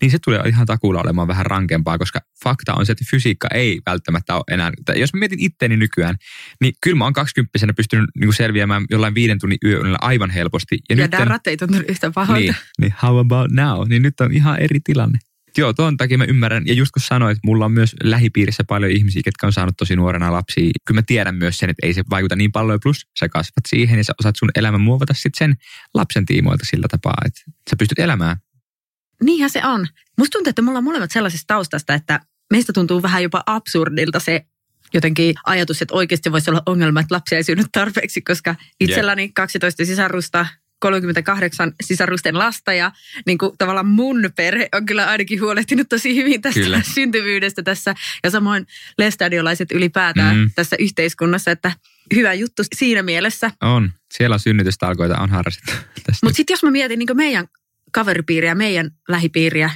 niin 0.00 0.10
se 0.10 0.18
tulee 0.24 0.40
ihan 0.46 0.66
takuulla 0.66 1.00
olemaan 1.00 1.28
vähän 1.28 1.46
rankempaa, 1.46 1.98
koska 1.98 2.20
fakta 2.44 2.74
on 2.74 2.86
se, 2.86 2.92
että 2.92 3.04
fysiikka 3.10 3.48
ei 3.54 3.80
välttämättä 3.86 4.34
ole 4.34 4.44
enää, 4.50 4.72
tai 4.84 5.00
jos 5.00 5.14
mä 5.14 5.18
mietin 5.18 5.40
itteeni 5.40 5.76
nykyään, 5.76 6.16
niin 6.60 6.74
kyllä 6.82 6.96
mä 6.96 7.04
oon 7.04 7.12
20 7.12 7.72
pystynyt 7.76 8.10
niin 8.14 8.26
kuin 8.26 8.34
selviämään 8.34 8.84
jollain 8.90 9.14
viiden 9.14 9.38
tunnin 9.38 9.58
yöllä 9.64 9.98
aivan 10.00 10.30
helposti. 10.30 10.78
Ja, 10.90 10.96
ja 10.96 11.24
nyt 11.24 11.46
ei 11.46 11.56
tuntunut 11.56 11.84
yhtä 11.88 12.10
pahalta. 12.10 12.40
Niin, 12.40 12.56
niin 12.80 12.94
how 13.02 13.18
about 13.18 13.50
now? 13.50 13.88
Niin 13.88 14.02
nyt 14.02 14.20
on 14.20 14.32
ihan 14.32 14.58
eri 14.58 14.80
tilanne. 14.84 15.18
Joo, 15.58 15.72
tuon 15.72 15.96
takia 15.96 16.18
mä 16.18 16.24
ymmärrän. 16.24 16.66
Ja 16.66 16.74
just 16.74 16.90
kun 16.92 17.02
sanoit, 17.02 17.36
että 17.36 17.46
mulla 17.46 17.64
on 17.64 17.72
myös 17.72 17.96
lähipiirissä 18.02 18.64
paljon 18.64 18.90
ihmisiä, 18.90 19.22
jotka 19.26 19.46
on 19.46 19.52
saanut 19.52 19.76
tosi 19.76 19.96
nuorena 19.96 20.32
lapsia. 20.32 20.70
Kyllä 20.84 20.98
mä 20.98 21.02
tiedän 21.06 21.34
myös 21.34 21.58
sen, 21.58 21.70
että 21.70 21.86
ei 21.86 21.94
se 21.94 22.02
vaikuta 22.10 22.36
niin 22.36 22.52
paljon. 22.52 22.78
Plus 22.82 23.06
sä 23.18 23.28
kasvat 23.28 23.64
siihen 23.68 23.98
ja 23.98 24.04
sä 24.04 24.12
osaat 24.20 24.36
sun 24.38 24.50
elämän 24.54 24.80
muovata 24.80 25.14
sitten 25.14 25.38
sen 25.38 25.54
lapsen 25.94 26.26
tiimoilta 26.26 26.64
sillä 26.70 26.86
tapaa, 26.90 27.22
että 27.26 27.40
sä 27.70 27.76
pystyt 27.78 27.98
elämään. 27.98 28.36
Niinhän 29.22 29.50
se 29.50 29.66
on. 29.66 29.86
Musta 30.18 30.32
tuntuu, 30.32 30.50
että 30.50 30.62
mulla 30.62 30.78
on 30.78 30.84
molemmat 30.84 31.10
sellaisesta 31.10 31.44
taustasta, 31.46 31.94
että 31.94 32.20
meistä 32.50 32.72
tuntuu 32.72 33.02
vähän 33.02 33.22
jopa 33.22 33.42
absurdilta 33.46 34.20
se 34.20 34.46
jotenkin 34.94 35.34
ajatus, 35.46 35.82
että 35.82 35.94
oikeasti 35.94 36.32
voisi 36.32 36.50
olla 36.50 36.62
ongelma, 36.66 37.00
että 37.00 37.14
lapsia 37.14 37.38
ei 37.38 37.44
synny 37.44 37.64
tarpeeksi, 37.72 38.22
koska 38.22 38.54
itselläni 38.80 39.28
12 39.28 39.84
sisarusta 39.84 40.46
38 40.82 41.72
sisarusten 41.82 42.38
lasta 42.38 42.72
ja 42.72 42.92
niin 43.26 43.38
kuin 43.38 43.58
tavallaan 43.58 43.86
mun 43.86 44.30
perhe 44.36 44.68
on 44.74 44.86
kyllä 44.86 45.06
ainakin 45.06 45.40
huolehtinut 45.40 45.88
tosi 45.88 46.16
hyvin 46.16 46.42
tästä 46.42 46.60
kyllä. 46.60 46.82
syntyvyydestä 46.94 47.62
tässä 47.62 47.94
ja 48.24 48.30
samoin 48.30 48.66
lestadiolaiset 48.98 49.72
ylipäätään 49.72 50.36
mm. 50.36 50.50
tässä 50.54 50.76
yhteiskunnassa, 50.78 51.50
että 51.50 51.72
hyvä 52.14 52.34
juttu 52.34 52.62
siinä 52.74 53.02
mielessä. 53.02 53.50
On. 53.60 53.92
Siellä 54.14 54.38
synnytystalkoita 54.38 55.18
on 55.18 55.30
harrastettu. 55.30 55.72
Mutta 56.22 56.36
sitten 56.36 56.54
jos 56.54 56.62
mä 56.62 56.70
mietin 56.70 56.98
niin 56.98 57.16
meidän 57.16 57.46
kaveripiiriä, 57.92 58.54
meidän 58.54 58.90
lähipiiriä, 59.08 59.70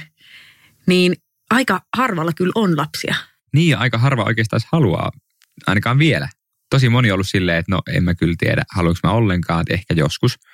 niin 0.87 1.15
aika 1.49 1.81
harvalla 1.97 2.31
kyllä 2.33 2.51
on 2.55 2.77
lapsia. 2.77 3.15
Niin 3.53 3.77
aika 3.77 3.97
harva 3.97 4.23
oikeastaan 4.23 4.61
haluaa, 4.71 5.11
ainakaan 5.67 5.99
vielä. 5.99 6.29
Tosi 6.69 6.89
moni 6.89 7.11
on 7.11 7.13
ollut 7.13 7.27
silleen, 7.27 7.57
että 7.57 7.71
no 7.71 7.81
en 7.93 8.03
mä 8.03 8.15
kyllä 8.15 8.35
tiedä, 8.37 8.63
haluanko 8.75 8.99
mä 9.03 9.11
ollenkaan, 9.11 9.61
että 9.61 9.73
ehkä 9.73 9.93
joskus– 9.93 10.35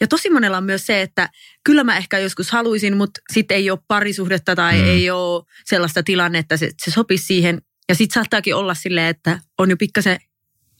ja 0.00 0.08
tosi 0.08 0.30
monella 0.30 0.56
on 0.56 0.64
myös 0.64 0.86
se, 0.86 1.02
että 1.02 1.28
kyllä 1.64 1.84
mä 1.84 1.96
ehkä 1.96 2.18
joskus 2.18 2.50
haluaisin, 2.50 2.96
mutta 2.96 3.20
sitten 3.32 3.56
ei 3.56 3.70
ole 3.70 3.78
parisuhdetta 3.88 4.56
tai 4.56 4.78
mm. 4.78 4.84
ei 4.84 5.10
ole 5.10 5.44
sellaista 5.64 6.02
tilannetta, 6.02 6.54
että 6.54 6.66
se, 6.66 6.70
se 6.84 6.90
sopisi 6.90 7.26
siihen. 7.26 7.62
Ja 7.88 7.94
sitten 7.94 8.14
saattaakin 8.14 8.54
olla 8.54 8.74
silleen, 8.74 9.06
että 9.06 9.40
on 9.58 9.70
jo 9.70 9.76
pikkasen 9.76 10.18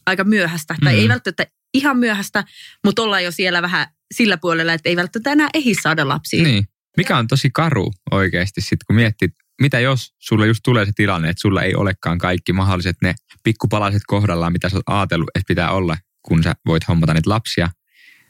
aika 0.05 0.23
myöhäistä. 0.23 0.73
Mm. 0.73 0.85
Tai 0.85 0.99
ei 0.99 1.07
välttämättä 1.07 1.45
ihan 1.73 1.97
myöhäistä, 1.97 2.43
mutta 2.85 3.01
ollaan 3.01 3.23
jo 3.23 3.31
siellä 3.31 3.61
vähän 3.61 3.87
sillä 4.13 4.37
puolella, 4.37 4.73
että 4.73 4.89
ei 4.89 4.95
välttämättä 4.95 5.31
enää 5.31 5.49
ehdi 5.53 5.73
saada 5.81 6.07
lapsia. 6.07 6.43
Niin. 6.43 6.65
Mikä 6.97 7.17
on 7.17 7.27
tosi 7.27 7.49
karu 7.53 7.91
oikeasti 8.11 8.61
sitten, 8.61 8.85
kun 8.87 8.95
miettii, 8.95 9.29
mitä 9.61 9.79
jos 9.79 10.13
sulla 10.19 10.45
just 10.45 10.59
tulee 10.63 10.85
se 10.85 10.91
tilanne, 10.95 11.29
että 11.29 11.41
sulla 11.41 11.63
ei 11.63 11.75
olekaan 11.75 12.17
kaikki 12.17 12.53
mahdolliset 12.53 12.95
ne 13.01 13.15
pikkupalaset 13.43 14.01
kohdallaan, 14.07 14.53
mitä 14.53 14.69
sä 14.69 14.75
oot 14.77 14.83
ajatellut, 14.85 15.29
että 15.35 15.47
pitää 15.47 15.71
olla, 15.71 15.97
kun 16.21 16.43
sä 16.43 16.53
voit 16.65 16.87
hommata 16.87 17.13
niitä 17.13 17.29
lapsia 17.29 17.69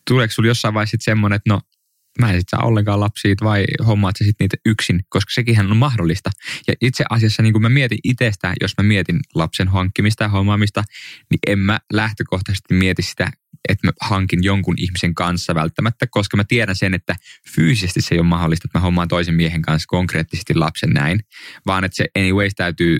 tuleeko 0.07 0.33
sinulla 0.33 0.49
jossain 0.49 0.73
vaiheessa 0.73 0.97
semmoinen, 1.01 1.35
että 1.35 1.53
no 1.53 1.61
mä 2.19 2.31
en 2.31 2.39
sit 2.39 2.49
saa 2.49 2.65
ollenkaan 2.65 2.99
lapsia 2.99 3.35
vai 3.43 3.65
hommaat 3.87 4.15
sä 4.19 4.25
sitten 4.25 4.45
niitä 4.45 4.57
yksin, 4.65 4.99
koska 5.09 5.31
sekin 5.33 5.59
on 5.59 5.77
mahdollista. 5.77 6.29
Ja 6.67 6.73
itse 6.81 7.03
asiassa 7.09 7.43
niin 7.43 7.53
kun 7.53 7.61
mä 7.61 7.69
mietin 7.69 7.99
itsestä, 8.03 8.53
jos 8.61 8.73
mä 8.77 8.83
mietin 8.83 9.19
lapsen 9.35 9.67
hankkimista 9.67 10.23
ja 10.23 10.29
hommaamista, 10.29 10.83
niin 11.29 11.39
en 11.47 11.59
mä 11.59 11.79
lähtökohtaisesti 11.93 12.73
mieti 12.73 13.01
sitä, 13.01 13.31
että 13.69 13.87
mä 13.87 13.91
hankin 14.01 14.43
jonkun 14.43 14.75
ihmisen 14.77 15.15
kanssa 15.15 15.55
välttämättä, 15.55 16.07
koska 16.11 16.37
mä 16.37 16.43
tiedän 16.43 16.75
sen, 16.75 16.93
että 16.93 17.15
fyysisesti 17.55 18.01
se 18.01 18.15
ei 18.15 18.19
ole 18.19 18.27
mahdollista, 18.27 18.67
että 18.67 18.77
mä 18.77 18.83
hommaan 18.83 19.07
toisen 19.07 19.35
miehen 19.35 19.61
kanssa 19.61 19.87
konkreettisesti 19.87 20.55
lapsen 20.55 20.89
näin, 20.89 21.19
vaan 21.65 21.83
että 21.83 21.95
se 21.95 22.07
anyways 22.17 22.53
täytyy 22.55 22.99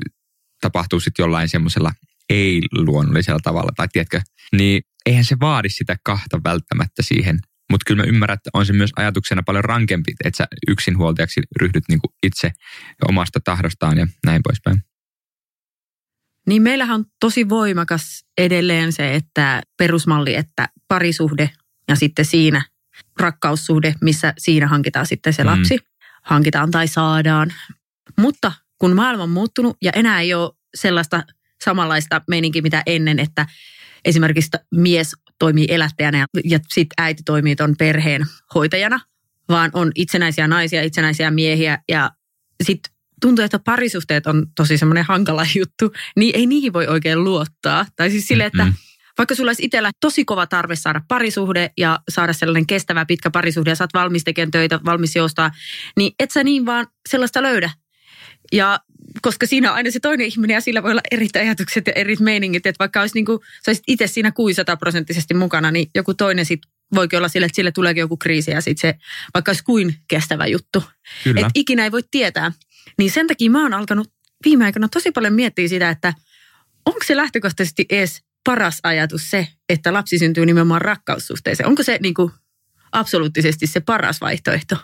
tapahtua 0.61 0.99
sitten 0.99 1.23
jollain 1.23 1.49
semmoisella 1.49 1.91
ei-luonnollisella 2.29 3.39
tavalla, 3.43 3.71
tai 3.75 3.87
tiedätkö, 3.93 4.21
niin 4.51 4.81
eihän 5.05 5.25
se 5.25 5.37
vaadi 5.39 5.69
sitä 5.69 5.95
kahta 6.03 6.41
välttämättä 6.43 7.01
siihen. 7.01 7.39
Mutta 7.71 7.83
kyllä 7.87 8.03
mä 8.03 8.09
ymmärrän, 8.09 8.33
että 8.33 8.49
on 8.53 8.65
se 8.65 8.73
myös 8.73 8.91
ajatuksena 8.95 9.43
paljon 9.45 9.63
rankempi, 9.63 10.11
että 10.23 10.37
sä 10.37 10.47
yksinhuoltajaksi 10.67 11.41
ryhdyt 11.61 11.83
niinku 11.89 12.07
itse 12.23 12.51
omasta 13.07 13.39
tahdostaan 13.43 13.97
ja 13.97 14.07
näin 14.25 14.41
poispäin. 14.43 14.83
Niin 16.47 16.61
meillähän 16.61 16.95
on 16.95 17.05
tosi 17.19 17.49
voimakas 17.49 18.25
edelleen 18.37 18.93
se, 18.93 19.15
että 19.15 19.61
perusmalli, 19.77 20.35
että 20.35 20.69
parisuhde 20.87 21.49
ja 21.87 21.95
sitten 21.95 22.25
siinä 22.25 22.65
rakkaussuhde, 23.19 23.95
missä 24.01 24.33
siinä 24.37 24.67
hankitaan 24.67 25.05
sitten 25.05 25.33
se 25.33 25.43
mm. 25.43 25.49
lapsi. 25.49 25.77
Mm. 25.77 25.83
Hankitaan 26.23 26.71
tai 26.71 26.87
saadaan. 26.87 27.53
Mutta 28.19 28.51
kun 28.77 28.95
maailma 28.95 29.23
on 29.23 29.29
muuttunut 29.29 29.77
ja 29.81 29.91
enää 29.95 30.21
ei 30.21 30.33
ole 30.33 30.51
sellaista 30.75 31.23
samanlaista 31.63 32.21
meininkiä 32.27 32.61
mitä 32.61 32.83
ennen, 32.85 33.19
että 33.19 33.45
esimerkiksi 34.05 34.49
mies 34.75 35.15
toimii 35.39 35.65
elättäjänä 35.69 36.17
ja, 36.17 36.25
ja 36.43 36.59
sitten 36.69 36.93
äiti 36.97 37.23
toimii 37.23 37.55
tuon 37.55 37.75
perheen 37.77 38.25
hoitajana, 38.55 38.99
vaan 39.49 39.71
on 39.73 39.91
itsenäisiä 39.95 40.47
naisia, 40.47 40.83
itsenäisiä 40.83 41.31
miehiä 41.31 41.79
ja 41.89 42.11
sitten 42.63 42.93
tuntuu, 43.21 43.45
että 43.45 43.59
parisuhteet 43.59 44.27
on 44.27 44.47
tosi 44.55 44.77
semmoinen 44.77 45.05
hankala 45.05 45.45
juttu, 45.59 45.91
niin 46.15 46.35
ei 46.35 46.45
niihin 46.45 46.73
voi 46.73 46.87
oikein 46.87 47.23
luottaa. 47.23 47.85
Tai 47.95 48.11
siis 48.11 48.27
sille, 48.27 48.45
että 48.45 48.73
vaikka 49.17 49.35
sulla 49.35 49.49
olisi 49.49 49.65
itsellä 49.65 49.91
tosi 49.99 50.25
kova 50.25 50.47
tarve 50.47 50.75
saada 50.75 51.01
parisuhde 51.07 51.71
ja 51.77 51.99
saada 52.09 52.33
sellainen 52.33 52.67
kestävä 52.67 53.05
pitkä 53.05 53.31
parisuhde 53.31 53.71
ja 53.71 53.75
sä 53.75 53.83
oot 53.83 53.93
valmis 53.93 54.23
tekemään 54.23 54.51
töitä, 54.51 54.79
valmis 54.85 55.15
joustaa, 55.15 55.51
niin 55.97 56.11
et 56.19 56.31
sä 56.31 56.43
niin 56.43 56.65
vaan 56.65 56.87
sellaista 57.09 57.43
löydä. 57.43 57.71
Ja 58.51 58.79
koska 59.21 59.45
siinä 59.45 59.69
on 59.69 59.75
aina 59.75 59.91
se 59.91 59.99
toinen 59.99 60.27
ihminen 60.27 60.55
ja 60.55 60.61
sillä 60.61 60.83
voi 60.83 60.91
olla 60.91 61.01
eri 61.11 61.27
ajatukset 61.35 61.87
ja 61.87 61.93
eri 61.93 62.15
meiningit. 62.19 62.65
Että 62.65 62.79
vaikka 62.79 63.01
olisi 63.01 63.15
niin 63.15 63.25
kuin, 63.25 63.39
sä 63.65 63.71
olisit 63.71 63.83
itse 63.87 64.07
siinä 64.07 64.31
kuin 64.31 64.55
sataprosenttisesti 64.55 65.33
mukana, 65.33 65.71
niin 65.71 65.89
joku 65.95 66.13
toinen 66.13 66.45
sitten 66.45 66.71
voikin 66.95 67.17
olla 67.17 67.27
sille, 67.27 67.45
että 67.45 67.55
sille 67.55 67.71
tuleekin 67.71 68.01
joku 68.01 68.17
kriisi 68.17 68.51
ja 68.51 68.61
sitten 68.61 68.91
se 68.91 68.99
vaikka 69.33 69.49
olisi 69.49 69.63
kuin 69.63 69.95
kestävä 70.07 70.47
juttu. 70.47 70.83
Että 71.25 71.49
ikinä 71.55 71.83
ei 71.83 71.91
voi 71.91 72.01
tietää. 72.11 72.51
Niin 72.97 73.11
sen 73.11 73.27
takia 73.27 73.51
mä 73.51 73.63
oon 73.63 73.73
alkanut 73.73 74.13
viime 74.45 74.65
aikoina 74.65 74.87
tosi 74.87 75.11
paljon 75.11 75.33
miettiä 75.33 75.67
sitä, 75.67 75.89
että 75.89 76.13
onko 76.85 76.99
se 77.05 77.15
lähtökohtaisesti 77.15 77.85
edes 77.89 78.23
paras 78.43 78.79
ajatus 78.83 79.29
se, 79.29 79.47
että 79.69 79.93
lapsi 79.93 80.19
syntyy 80.19 80.45
nimenomaan 80.45 80.81
rakkaussuhteeseen. 80.81 81.69
Onko 81.69 81.83
se 81.83 81.97
niin 82.01 82.13
kuin 82.13 82.31
absoluuttisesti 82.91 83.67
se 83.67 83.79
paras 83.79 84.21
vaihtoehto? 84.21 84.77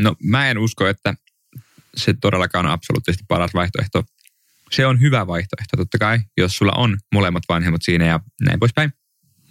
No 0.00 0.16
mä 0.22 0.50
en 0.50 0.58
usko, 0.58 0.86
että 0.86 1.14
se 1.96 2.14
todellakaan 2.20 2.66
on 2.66 2.72
absoluuttisesti 2.72 3.24
paras 3.28 3.54
vaihtoehto. 3.54 4.04
Se 4.70 4.86
on 4.86 5.00
hyvä 5.00 5.26
vaihtoehto 5.26 5.76
totta 5.76 5.98
kai, 5.98 6.18
jos 6.36 6.56
sulla 6.56 6.72
on 6.76 6.96
molemmat 7.12 7.42
vanhemmat 7.48 7.82
siinä 7.84 8.06
ja 8.06 8.20
näin 8.40 8.58
poispäin. 8.58 8.92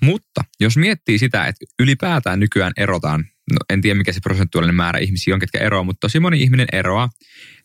Mutta 0.01 0.41
jos 0.59 0.77
miettii 0.77 1.19
sitä, 1.19 1.45
että 1.45 1.65
ylipäätään 1.79 2.39
nykyään 2.39 2.73
erotaan, 2.77 3.25
no 3.51 3.57
en 3.69 3.81
tiedä 3.81 3.97
mikä 3.97 4.13
se 4.13 4.19
prosentuaalinen 4.19 4.75
määrä 4.75 4.99
ihmisiä 4.99 5.33
on, 5.33 5.39
ketkä 5.39 5.59
eroaa, 5.59 5.83
mutta 5.83 5.99
tosi 5.99 6.19
moni 6.19 6.41
ihminen 6.41 6.67
eroaa. 6.71 7.09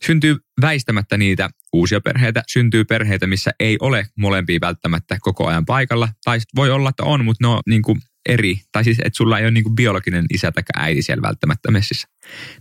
Syntyy 0.05 0.37
väistämättä 0.61 1.17
niitä 1.17 1.49
uusia 1.73 2.01
perheitä, 2.01 2.43
syntyy 2.47 2.85
perheitä, 2.85 3.27
missä 3.27 3.51
ei 3.59 3.77
ole 3.79 4.07
molempia 4.17 4.59
välttämättä 4.61 5.17
koko 5.21 5.47
ajan 5.47 5.65
paikalla. 5.65 6.09
Tai 6.23 6.39
voi 6.55 6.71
olla, 6.71 6.89
että 6.89 7.03
on, 7.03 7.25
mutta 7.25 7.43
ne 7.43 7.47
on 7.47 7.61
niin 7.67 7.81
kuin 7.81 8.01
eri, 8.29 8.61
tai 8.71 8.83
siis 8.83 8.99
että 8.99 9.17
sulla 9.17 9.39
ei 9.39 9.45
ole 9.45 9.51
niin 9.51 9.63
kuin 9.63 9.75
biologinen 9.75 10.25
isä 10.33 10.51
tai 10.51 10.63
äiti 10.75 11.01
siellä 11.01 11.21
välttämättä 11.21 11.71
messissä. 11.71 12.07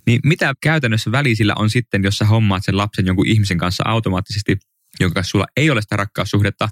Niin 0.07 0.21
mitä 0.25 0.55
käytännössä 0.61 1.13
välisillä 1.13 1.55
on 1.57 1.71
sitten, 1.71 2.03
jos 2.05 2.19
sä 2.19 2.25
hommaat 2.25 2.65
sen 2.65 2.77
lapsen 2.77 3.07
jonkun 3.07 3.27
ihmisen 3.27 3.59
kanssa 3.59 3.85
automaattisesti, 3.87 4.57
jonka 5.01 5.15
kanssa 5.15 5.31
sulla 5.31 5.47
ei 5.57 5.71
ole 5.71 5.83
sitä 5.83 5.97
rakkaussuhdetta, 5.97 6.69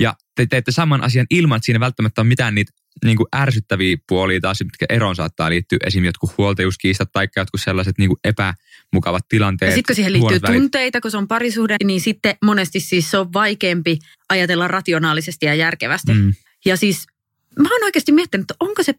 ja 0.00 0.14
te 0.36 0.46
teette 0.46 0.72
saman 0.72 1.02
asian 1.02 1.26
ilman, 1.30 1.56
että 1.56 1.66
siinä 1.66 1.80
välttämättä 1.80 2.20
on 2.20 2.26
mitään 2.26 2.54
niitä 2.54 2.72
niin 3.04 3.16
kuin 3.16 3.26
ärsyttäviä 3.36 3.96
puolia 4.08 4.40
taas, 4.40 4.60
mitkä 4.64 4.86
eroon 4.88 5.16
saattaa 5.16 5.50
liittyä. 5.50 5.78
Esimerkiksi 5.86 6.08
jotkut 6.08 6.38
huoltajuuskiistat 6.38 7.12
tai 7.12 7.28
jotkut 7.36 7.60
sellaiset 7.60 7.98
niin 7.98 8.08
kuin 8.08 8.18
epämukavat 8.24 9.28
tilanteet. 9.28 9.70
Ja 9.70 9.76
sitten 9.76 9.94
kun 9.94 9.96
siihen 9.96 10.12
liittyy 10.12 10.40
välit. 10.42 10.60
tunteita, 10.60 11.00
kun 11.00 11.10
se 11.10 11.16
on 11.16 11.28
parisuhde, 11.28 11.76
niin 11.84 12.00
sitten 12.00 12.34
monesti 12.44 12.80
siis 12.80 13.10
se 13.10 13.18
on 13.18 13.32
vaikeampi 13.32 13.98
ajatella 14.28 14.68
rationaalisesti 14.68 15.46
ja 15.46 15.54
järkevästi. 15.54 16.12
Mm. 16.14 16.34
Ja 16.64 16.76
siis 16.76 17.06
mä 17.58 17.68
oon 17.72 17.84
oikeasti 17.84 18.12
miettinyt, 18.12 18.44
että 18.44 18.54
onko 18.60 18.82
se, 18.82 18.94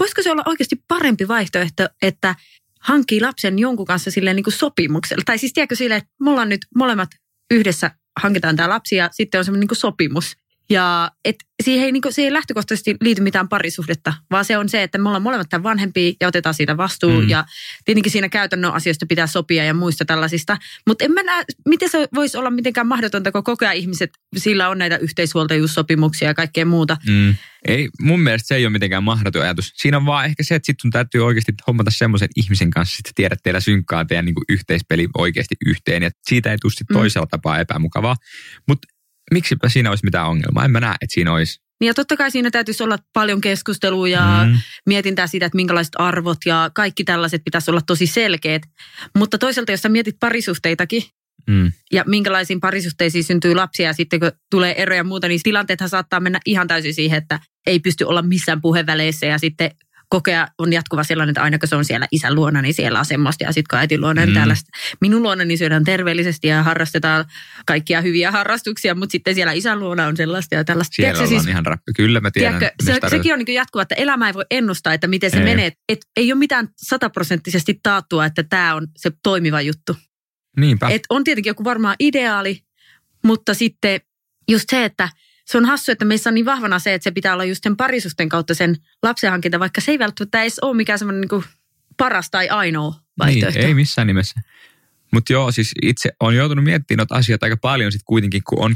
voisiko 0.00 0.22
se 0.22 0.30
olla 0.30 0.42
oikeasti 0.46 0.76
parempi 0.88 1.28
vaihtoehto, 1.28 1.88
että 2.02 2.34
hankkii 2.80 3.20
lapsen 3.20 3.58
jonkun 3.58 3.86
kanssa 3.86 4.10
silleen 4.10 4.36
niin 4.36 4.44
kuin 4.44 4.54
sopimuksella. 4.54 5.22
Tai 5.26 5.38
siis 5.38 5.52
tiedätkö 5.52 5.76
silleen, 5.76 5.98
että 5.98 6.10
me 6.20 6.30
ollaan 6.30 6.48
nyt 6.48 6.66
molemmat 6.74 7.10
yhdessä 7.50 7.90
hankitaan 8.20 8.56
tämä 8.56 8.68
lapsi 8.68 8.96
ja 8.96 9.08
sitten 9.12 9.38
on 9.38 9.44
semmoinen 9.44 9.68
niin 9.70 9.76
sopimus. 9.76 10.36
Ja 10.70 11.10
et 11.24 11.36
siihen, 11.62 11.84
ei, 11.84 11.92
niin 11.92 12.02
kuin, 12.02 12.12
siihen 12.12 12.28
ei 12.28 12.32
lähtökohtaisesti 12.32 12.96
liity 13.00 13.22
mitään 13.22 13.48
parisuhdetta, 13.48 14.14
vaan 14.30 14.44
se 14.44 14.58
on 14.58 14.68
se, 14.68 14.82
että 14.82 14.98
me 14.98 15.08
ollaan 15.08 15.22
molemmat 15.22 15.48
tämän 15.48 15.62
vanhempia 15.62 16.12
ja 16.20 16.28
otetaan 16.28 16.54
siitä 16.54 16.76
vastuu. 16.76 17.10
Mm. 17.10 17.22
Mm. 17.22 17.28
Ja 17.28 17.44
tietenkin 17.84 18.12
siinä 18.12 18.28
käytännön 18.28 18.72
asioista 18.72 19.06
pitää 19.08 19.26
sopia 19.26 19.64
ja 19.64 19.74
muista 19.74 20.04
tällaisista. 20.04 20.56
Mutta 20.86 21.04
en 21.04 21.12
mä 21.12 21.22
näe, 21.22 21.44
miten 21.68 21.88
se 21.88 22.08
voisi 22.14 22.38
olla 22.38 22.50
mitenkään 22.50 22.86
mahdotonta, 22.86 23.32
kun 23.32 23.44
koko 23.44 23.64
ajan 23.64 23.76
ihmiset, 23.76 24.10
sillä 24.36 24.68
on 24.68 24.78
näitä 24.78 24.96
yhteishuoltajuussopimuksia 24.96 26.28
ja 26.28 26.34
kaikkea 26.34 26.66
muuta. 26.66 26.96
Mm. 27.06 27.34
Ei, 27.68 27.88
mun 28.00 28.20
mielestä 28.20 28.46
se 28.48 28.54
ei 28.54 28.64
ole 28.66 28.72
mitenkään 28.72 29.04
mahdoton 29.04 29.42
ajatus. 29.42 29.72
Siinä 29.74 29.96
on 29.96 30.06
vaan 30.06 30.24
ehkä 30.24 30.42
se, 30.42 30.54
että 30.54 30.66
sit 30.66 30.80
sun 30.80 30.90
täytyy 30.90 31.24
oikeasti 31.24 31.52
hommata 31.66 31.90
semmoisen 31.90 32.28
ihmisen 32.36 32.70
kanssa, 32.70 32.96
että 33.00 33.12
tiedät, 33.14 33.38
teillä 33.42 33.60
synkkaa 33.60 34.04
teidän 34.04 34.24
niin 34.24 34.34
yhteispeli 34.48 35.08
oikeasti 35.18 35.54
yhteen. 35.66 36.02
Ja 36.02 36.10
siitä 36.28 36.50
ei 36.50 36.58
tule 36.58 36.72
sit 36.72 36.90
Mm. 36.90 36.94
toisella 36.94 37.26
tapaa 37.26 37.58
epämukavaa. 37.58 38.16
Mutta 38.68 38.88
miksipä 39.30 39.68
siinä 39.68 39.90
olisi 39.90 40.04
mitään 40.04 40.26
ongelmaa? 40.28 40.64
En 40.64 40.70
mä 40.70 40.80
näe, 40.80 40.94
että 41.00 41.14
siinä 41.14 41.32
olisi. 41.32 41.60
Niin 41.80 41.86
ja 41.86 41.94
totta 41.94 42.16
kai 42.16 42.30
siinä 42.30 42.50
täytyisi 42.50 42.82
olla 42.82 42.98
paljon 43.12 43.40
keskustelua 43.40 44.08
ja 44.08 44.44
Mm. 44.46 44.58
mietintää 44.86 45.26
siitä, 45.26 45.46
että 45.46 45.56
minkälaiset 45.56 45.94
arvot 45.98 46.38
ja 46.46 46.70
kaikki 46.74 47.04
tällaiset 47.04 47.44
pitäisi 47.44 47.70
olla 47.70 47.80
tosi 47.86 48.06
selkeät. 48.06 48.62
Mutta 49.18 49.38
toisaalta, 49.38 49.72
jos 49.72 49.80
sä 49.82 49.88
mietit 49.88 50.16
parisuhteitakin, 50.20 51.02
Mm. 51.46 51.72
ja 51.92 52.04
minkälaisiin 52.06 52.60
parisuhteisiin 52.60 53.24
syntyy 53.24 53.54
lapsia 53.54 53.86
ja 53.86 53.92
sitten 53.92 54.20
kun 54.20 54.32
tulee 54.50 54.82
eroja 54.82 55.00
ja 55.00 55.04
muuta, 55.04 55.28
niin 55.28 55.40
tilanteethan 55.42 55.88
saattaa 55.88 56.20
mennä 56.20 56.40
ihan 56.46 56.68
täysin 56.68 56.94
siihen, 56.94 57.18
että 57.18 57.40
ei 57.66 57.80
pysty 57.80 58.04
olla 58.04 58.22
missään 58.22 58.60
puheväleissä 58.60 59.26
ja 59.26 59.38
sitten 59.38 59.70
kokea 60.10 60.48
on 60.58 60.72
jatkuva 60.72 61.04
sellainen, 61.04 61.30
että 61.30 61.42
aina 61.42 61.58
kun 61.58 61.68
se 61.68 61.76
on 61.76 61.84
siellä 61.84 62.06
isän 62.12 62.34
luona, 62.34 62.62
niin 62.62 62.74
siellä 62.74 62.98
on 62.98 63.04
semmoista 63.04 63.44
ja 63.44 63.52
sitten 63.52 63.66
kun 63.70 63.78
äiti 63.78 63.98
luona, 63.98 64.20
niin 64.20 64.34
Mm. 64.34 64.40
tällaista. 64.40 64.70
Minun 65.00 65.22
luona 65.22 65.44
niin 65.44 65.58
syödään 65.58 65.84
terveellisesti 65.84 66.48
ja 66.48 66.62
harrastetaan 66.62 67.24
kaikkia 67.66 68.00
hyviä 68.00 68.30
harrastuksia, 68.30 68.94
mutta 68.94 69.12
sitten 69.12 69.34
siellä 69.34 69.52
isän 69.52 69.80
luona 69.80 70.06
on 70.06 70.16
sellaista 70.16 70.54
ja 70.54 70.64
tällaista. 70.64 70.94
Siellä 70.94 71.12
Tiedätkö 71.14 71.36
siis, 71.36 71.46
ihan 71.48 71.66
rappi. 71.66 71.92
Kyllä 71.96 72.20
mä 72.20 72.30
tiedän. 72.30 72.58
tiedätkö, 72.58 73.08
se, 73.08 73.10
sekin 73.10 73.32
on 73.32 73.38
niin 73.38 73.54
jatkuva, 73.54 73.82
että 73.82 73.94
elämä 73.94 74.26
ei 74.26 74.34
voi 74.34 74.44
ennustaa, 74.50 74.94
että 74.94 75.06
miten 75.06 75.30
se 75.30 75.36
Ei. 75.38 75.44
menee. 75.44 75.72
Et 75.88 75.98
ei 76.16 76.32
ole 76.32 76.38
mitään 76.38 76.68
sataprosenttisesti 76.76 77.80
taattua, 77.82 78.26
että 78.26 78.42
tämä 78.42 78.74
on 78.74 78.86
se 78.96 79.10
toimiva 79.22 79.60
juttu. 79.60 79.96
Niinpä. 80.56 80.88
Et 80.88 81.02
on 81.10 81.24
tietenkin 81.24 81.50
joku 81.50 81.64
varmaan 81.64 81.96
ideaali, 82.00 82.60
mutta 83.24 83.54
sitten 83.54 84.00
just 84.50 84.64
se, 84.70 84.84
että 84.84 85.08
se 85.50 85.58
on 85.58 85.64
hassu, 85.64 85.92
että 85.92 86.04
meissä 86.04 86.30
on 86.30 86.34
niin 86.34 86.44
vahvana 86.44 86.78
se, 86.78 86.94
että 86.94 87.04
se 87.04 87.10
pitää 87.10 87.32
olla 87.32 87.44
just 87.44 87.62
sen 87.62 87.76
parisusten 87.76 88.28
kautta 88.28 88.54
sen 88.54 88.76
lapsen 89.02 89.30
hankinta, 89.30 89.60
vaikka 89.60 89.80
se 89.80 89.90
ei 89.90 89.98
välttämättä 89.98 90.42
edes 90.42 90.58
ole 90.58 90.76
mikään 90.76 90.98
semmoinen 90.98 91.28
niin 91.30 91.44
paras 91.96 92.30
tai 92.30 92.48
ainoa 92.48 92.94
vaihtoehto. 93.18 93.58
Niin, 93.58 93.68
ei 93.68 93.74
missään 93.74 94.06
nimessä. 94.06 94.40
Mutta 95.12 95.32
joo, 95.32 95.52
siis 95.52 95.72
itse 95.82 96.10
on 96.20 96.36
joutunut 96.36 96.64
miettimään 96.64 96.98
noita 96.98 97.14
asioita 97.14 97.46
aika 97.46 97.56
paljon 97.56 97.92
sit 97.92 98.02
kuitenkin, 98.04 98.42
kun 98.44 98.64
on 98.64 98.74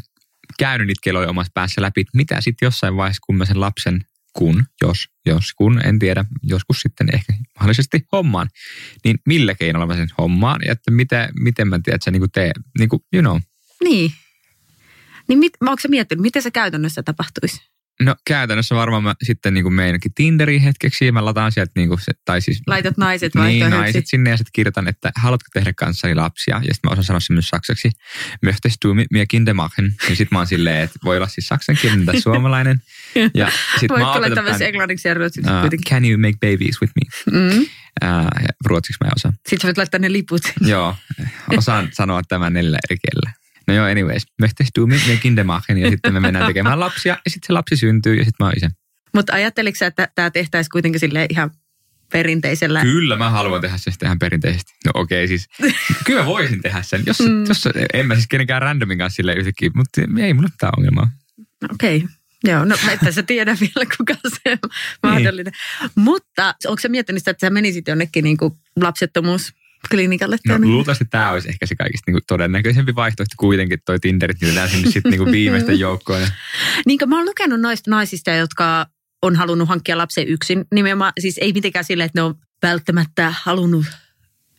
käynyt 0.58 0.86
niitä 0.86 1.00
keloja 1.04 1.30
omassa 1.30 1.50
päässä 1.54 1.82
läpi, 1.82 2.00
että 2.00 2.16
mitä 2.16 2.40
sitten 2.40 2.66
jossain 2.66 2.96
vaiheessa, 2.96 3.22
kun 3.26 3.36
mä 3.36 3.44
sen 3.44 3.60
lapsen, 3.60 4.04
kun, 4.32 4.64
jos, 4.82 5.08
jos, 5.26 5.52
kun, 5.56 5.80
en 5.84 5.98
tiedä, 5.98 6.24
joskus 6.42 6.80
sitten 6.80 7.14
ehkä 7.14 7.32
mahdollisesti 7.58 8.06
hommaan, 8.12 8.48
niin 9.04 9.18
millä 9.26 9.54
keinolla 9.54 9.86
mä 9.86 9.96
sen 9.96 10.08
hommaan, 10.18 10.60
ja 10.66 10.72
että 10.72 10.90
miten, 10.90 11.28
miten 11.40 11.68
mä 11.68 11.80
tiedän, 11.82 11.94
että 11.94 12.04
se 12.04 12.10
niin 12.10 12.30
teen, 12.32 12.52
niin 12.78 12.88
kuin, 12.88 13.02
you 13.12 13.22
know. 13.22 13.40
Niin. 13.84 14.12
Niin 15.28 15.38
mit, 15.38 15.52
onko 15.60 15.80
sä 15.80 15.88
miettinyt, 15.88 16.22
miten 16.22 16.42
se 16.42 16.50
käytännössä 16.50 17.02
tapahtuisi? 17.02 17.74
No 18.02 18.14
käytännössä 18.26 18.74
varmaan 18.74 19.02
mä 19.02 19.14
sitten 19.22 19.54
niin 19.54 19.64
kuin 19.64 19.74
meinenkin 19.74 20.14
Tinderiin 20.14 20.62
hetkeksi, 20.62 21.06
ja 21.06 21.12
mä 21.12 21.24
lataan 21.24 21.52
sieltä, 21.52 21.72
niin 21.76 21.88
kuin 21.88 22.00
se, 22.00 22.12
tai 22.24 22.40
siis 22.40 22.62
Laitat 22.66 22.96
naiset 22.96 23.34
Niin, 23.34 23.70
naiset 23.70 24.06
sinne 24.06 24.30
ja 24.30 24.36
sitten 24.36 24.52
kirjoitan, 24.52 24.88
että 24.88 25.12
haluatko 25.16 25.48
tehdä 25.52 25.72
kanssani 25.72 26.14
lapsia? 26.14 26.56
Ja 26.56 26.74
sitten 26.74 26.88
mä 26.88 26.92
osaan 26.92 27.04
sanoa 27.04 27.20
sen 27.20 27.34
myös 27.34 27.48
saksaksi. 27.48 27.90
Möchtest 28.42 28.76
du 28.84 28.94
mit 28.94 29.06
mir 29.10 29.26
Kinder 29.28 29.54
machen? 29.54 29.94
Ja 30.08 30.16
sitten 30.16 30.28
mä 30.30 30.38
oon 30.38 30.46
silleen, 30.46 30.82
että 30.82 30.98
voi 31.04 31.16
olla 31.16 31.28
siis 31.28 31.48
saksankielinen 31.48 32.06
tai 32.06 32.20
suomalainen. 32.20 32.82
Ja 33.34 33.52
sit 33.80 33.90
mä 33.90 33.94
oon 33.94 34.02
laittaa 34.02 34.18
opetellut 34.18 34.44
myös 34.44 34.60
englanniksi 34.60 35.08
ja 35.08 35.14
ruotsiksi 35.14 35.50
uh, 35.52 35.60
kuitenkin? 35.60 35.90
Can 35.90 36.04
you 36.04 36.18
make 36.18 36.36
babies 36.40 36.80
with 36.80 36.92
me? 36.96 37.38
Mm. 37.38 37.58
Uh, 37.58 37.68
ruotsiksi 38.64 38.98
mä 39.04 39.08
en 39.08 39.12
osaa. 39.16 39.32
Sitten 39.32 39.60
sä 39.60 39.66
voit 39.68 39.78
laittaa 39.78 40.00
ne 40.00 40.12
liput. 40.12 40.42
Joo, 40.60 40.96
osaan 41.56 41.88
sanoa 41.92 42.22
tämän 42.28 42.52
neljällä 42.52 42.78
eri 42.90 42.96
kielellä. 42.98 43.43
No 43.68 43.74
joo, 43.74 43.86
anyways. 43.86 44.22
Möchtest 44.42 44.70
du 44.78 44.86
mit 44.86 45.06
mir 45.06 45.18
Kinder 45.18 45.44
machen? 45.44 45.78
Ja 45.78 45.90
sitten 45.90 46.14
me 46.14 46.20
mennään 46.20 46.46
tekemään 46.46 46.80
lapsia 46.80 47.12
ja 47.24 47.30
sitten 47.30 47.46
se 47.46 47.52
lapsi 47.52 47.76
syntyy 47.76 48.14
ja 48.14 48.24
sitten 48.24 48.44
mä 48.44 48.46
oon 48.46 48.56
isä. 48.56 48.70
Mutta 49.14 49.32
ajatteliko 49.32 49.76
sä, 49.78 49.86
että 49.86 50.08
tämä 50.14 50.30
tehtäisiin 50.30 50.70
kuitenkin 50.72 51.00
sille 51.00 51.26
ihan 51.30 51.50
perinteisellä? 52.12 52.82
Kyllä 52.82 53.16
mä 53.16 53.30
haluan 53.30 53.60
tehdä 53.60 53.78
sen 53.78 53.92
ihan 54.04 54.18
perinteisesti. 54.18 54.72
No 54.84 54.90
okei 54.94 55.24
okay, 55.24 55.28
siis, 55.38 55.48
kyllä 56.06 56.20
mä 56.20 56.26
voisin 56.26 56.62
tehdä 56.62 56.82
sen. 56.82 57.02
Jos, 57.06 57.20
Mm. 57.20 57.44
jos 57.48 57.68
en 57.94 58.06
mä 58.06 58.14
siis 58.14 58.26
kenenkään 58.26 58.62
randomin 58.62 58.98
kanssa 58.98 59.16
silleen 59.16 59.38
yhtäkkiä, 59.38 59.70
mutta 59.74 60.00
ei 60.20 60.34
mulla 60.34 60.48
mitään 60.48 60.72
ongelmaa. 60.76 61.10
Okei. 61.72 61.96
Okay. 61.96 62.08
Joo, 62.46 62.64
no 62.64 62.76
että 62.92 63.12
sä 63.12 63.22
tiedä 63.22 63.56
vielä, 63.60 63.86
kuka 63.96 64.14
se 64.28 64.50
on 64.62 64.70
mahdollinen. 65.02 65.52
Mutta 65.94 66.54
onko 66.66 66.80
sä 66.80 66.88
miettinyt 66.88 67.20
sitä, 67.20 67.30
että 67.30 67.46
sä 67.46 67.50
menisit 67.50 67.88
jonnekin 67.88 68.24
niin 68.24 68.36
kuin 68.36 68.54
lapsettomuusklinikalle? 69.84 70.36
No 70.48 70.58
niin? 70.58 70.72
luultavasti 70.72 71.04
tämä 71.04 71.30
olisi 71.30 71.48
ehkä 71.48 71.66
se 71.66 71.74
kaikista 71.74 72.10
niinku 72.10 72.24
todennäköisempi 72.26 72.94
vaihtoehto 72.94 73.34
kuitenkin, 73.38 73.78
toi 73.86 74.00
Tinderit, 74.00 74.40
niin 74.40 74.54
lähdetään 74.54 74.80
sinne 74.80 74.92
sitten 74.92 75.10
niinku 75.10 75.32
viimeisten 75.32 75.78
joukkoon. 75.78 76.20
Ja, 76.20 76.28
Niin 76.86 76.98
kuin 76.98 77.08
mä 77.08 77.16
oon 77.16 77.26
lukenut 77.26 77.60
noista 77.60 77.90
naisista, 77.90 78.30
jotka 78.30 78.86
on 79.22 79.36
halunnut 79.36 79.68
hankkia 79.68 79.98
lapsen 79.98 80.28
yksin. 80.28 80.64
Nimenomaan, 80.74 81.12
siis 81.20 81.38
ei 81.38 81.52
mitenkään 81.52 81.84
sille, 81.84 82.04
että 82.04 82.18
ne 82.18 82.22
on 82.22 82.34
välttämättä 82.62 83.34
halunnut 83.42 83.86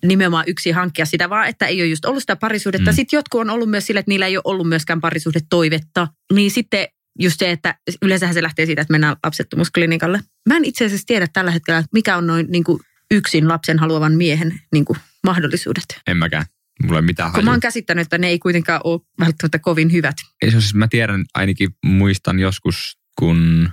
nimenomaan 0.06 0.44
yksin 0.48 0.76
hankkia 0.76 1.06
sitä, 1.06 1.30
vaan 1.30 1.48
että 1.48 1.66
ei 1.66 1.82
ole 1.82 1.88
just 1.88 2.06
ollut 2.06 2.24
sitä 2.24 2.36
parisuhdetta. 2.36 2.92
Mm. 2.92 2.96
Sitten 2.96 3.18
jotkut 3.18 3.42
on 3.42 3.50
ollut 3.50 3.70
myös 3.70 3.88
sille, 3.88 4.00
että 4.00 4.12
niillä 4.12 4.26
ei 4.26 4.38
ole 4.38 4.42
ollut 4.46 4.70
myöskään 4.70 5.02
parisuhdetoivetta. 5.02 6.08
Niin 6.34 6.52
sitten 6.52 6.88
just 7.20 7.40
se, 7.40 7.52
että 7.52 7.76
yleensähän 8.02 8.34
se 8.34 8.44
lähtee 8.44 8.66
siitä, 8.66 8.82
että 8.82 8.92
mennään 8.92 9.16
lapsettomuusklinikalle. 9.24 10.20
Mä 10.50 10.58
en 10.58 10.66
itse 10.66 10.86
asiassa 10.86 11.08
tiedä 11.08 11.28
tällä 11.34 11.52
hetkellä, 11.52 11.84
mikä 11.94 12.18
on 12.18 12.28
noin 12.28 12.46
niin 12.50 12.64
kuin 12.64 12.80
yksin 13.12 13.48
lapsen 13.48 13.80
haluavan 13.80 14.14
miehen 14.14 14.62
niin 14.74 14.86
kuin 14.86 15.00
mahdollisuudet. 15.26 15.86
en 16.08 16.18
mäkään. 16.18 16.46
Mulla 16.84 17.00
ei 17.00 17.02
mitään 17.02 17.32
Kun 17.32 17.46
mä 17.46 17.52
oon 17.52 17.60
käsittänyt, 17.60 18.02
että 18.02 18.18
ne 18.18 18.28
ei 18.28 18.40
kuitenkaan 18.40 18.82
ole 18.84 19.02
välttämättä 19.20 19.60
kovin 19.60 19.92
hyvät. 19.92 20.16
Ei 20.42 20.52
se 20.52 20.56
ole 20.56 20.62
siis, 20.62 20.74
mä 20.76 20.88
tiedän 20.88 21.26
ainakin, 21.34 21.70
muistan 21.86 22.40
joskus, 22.40 22.98
kun, 23.20 23.70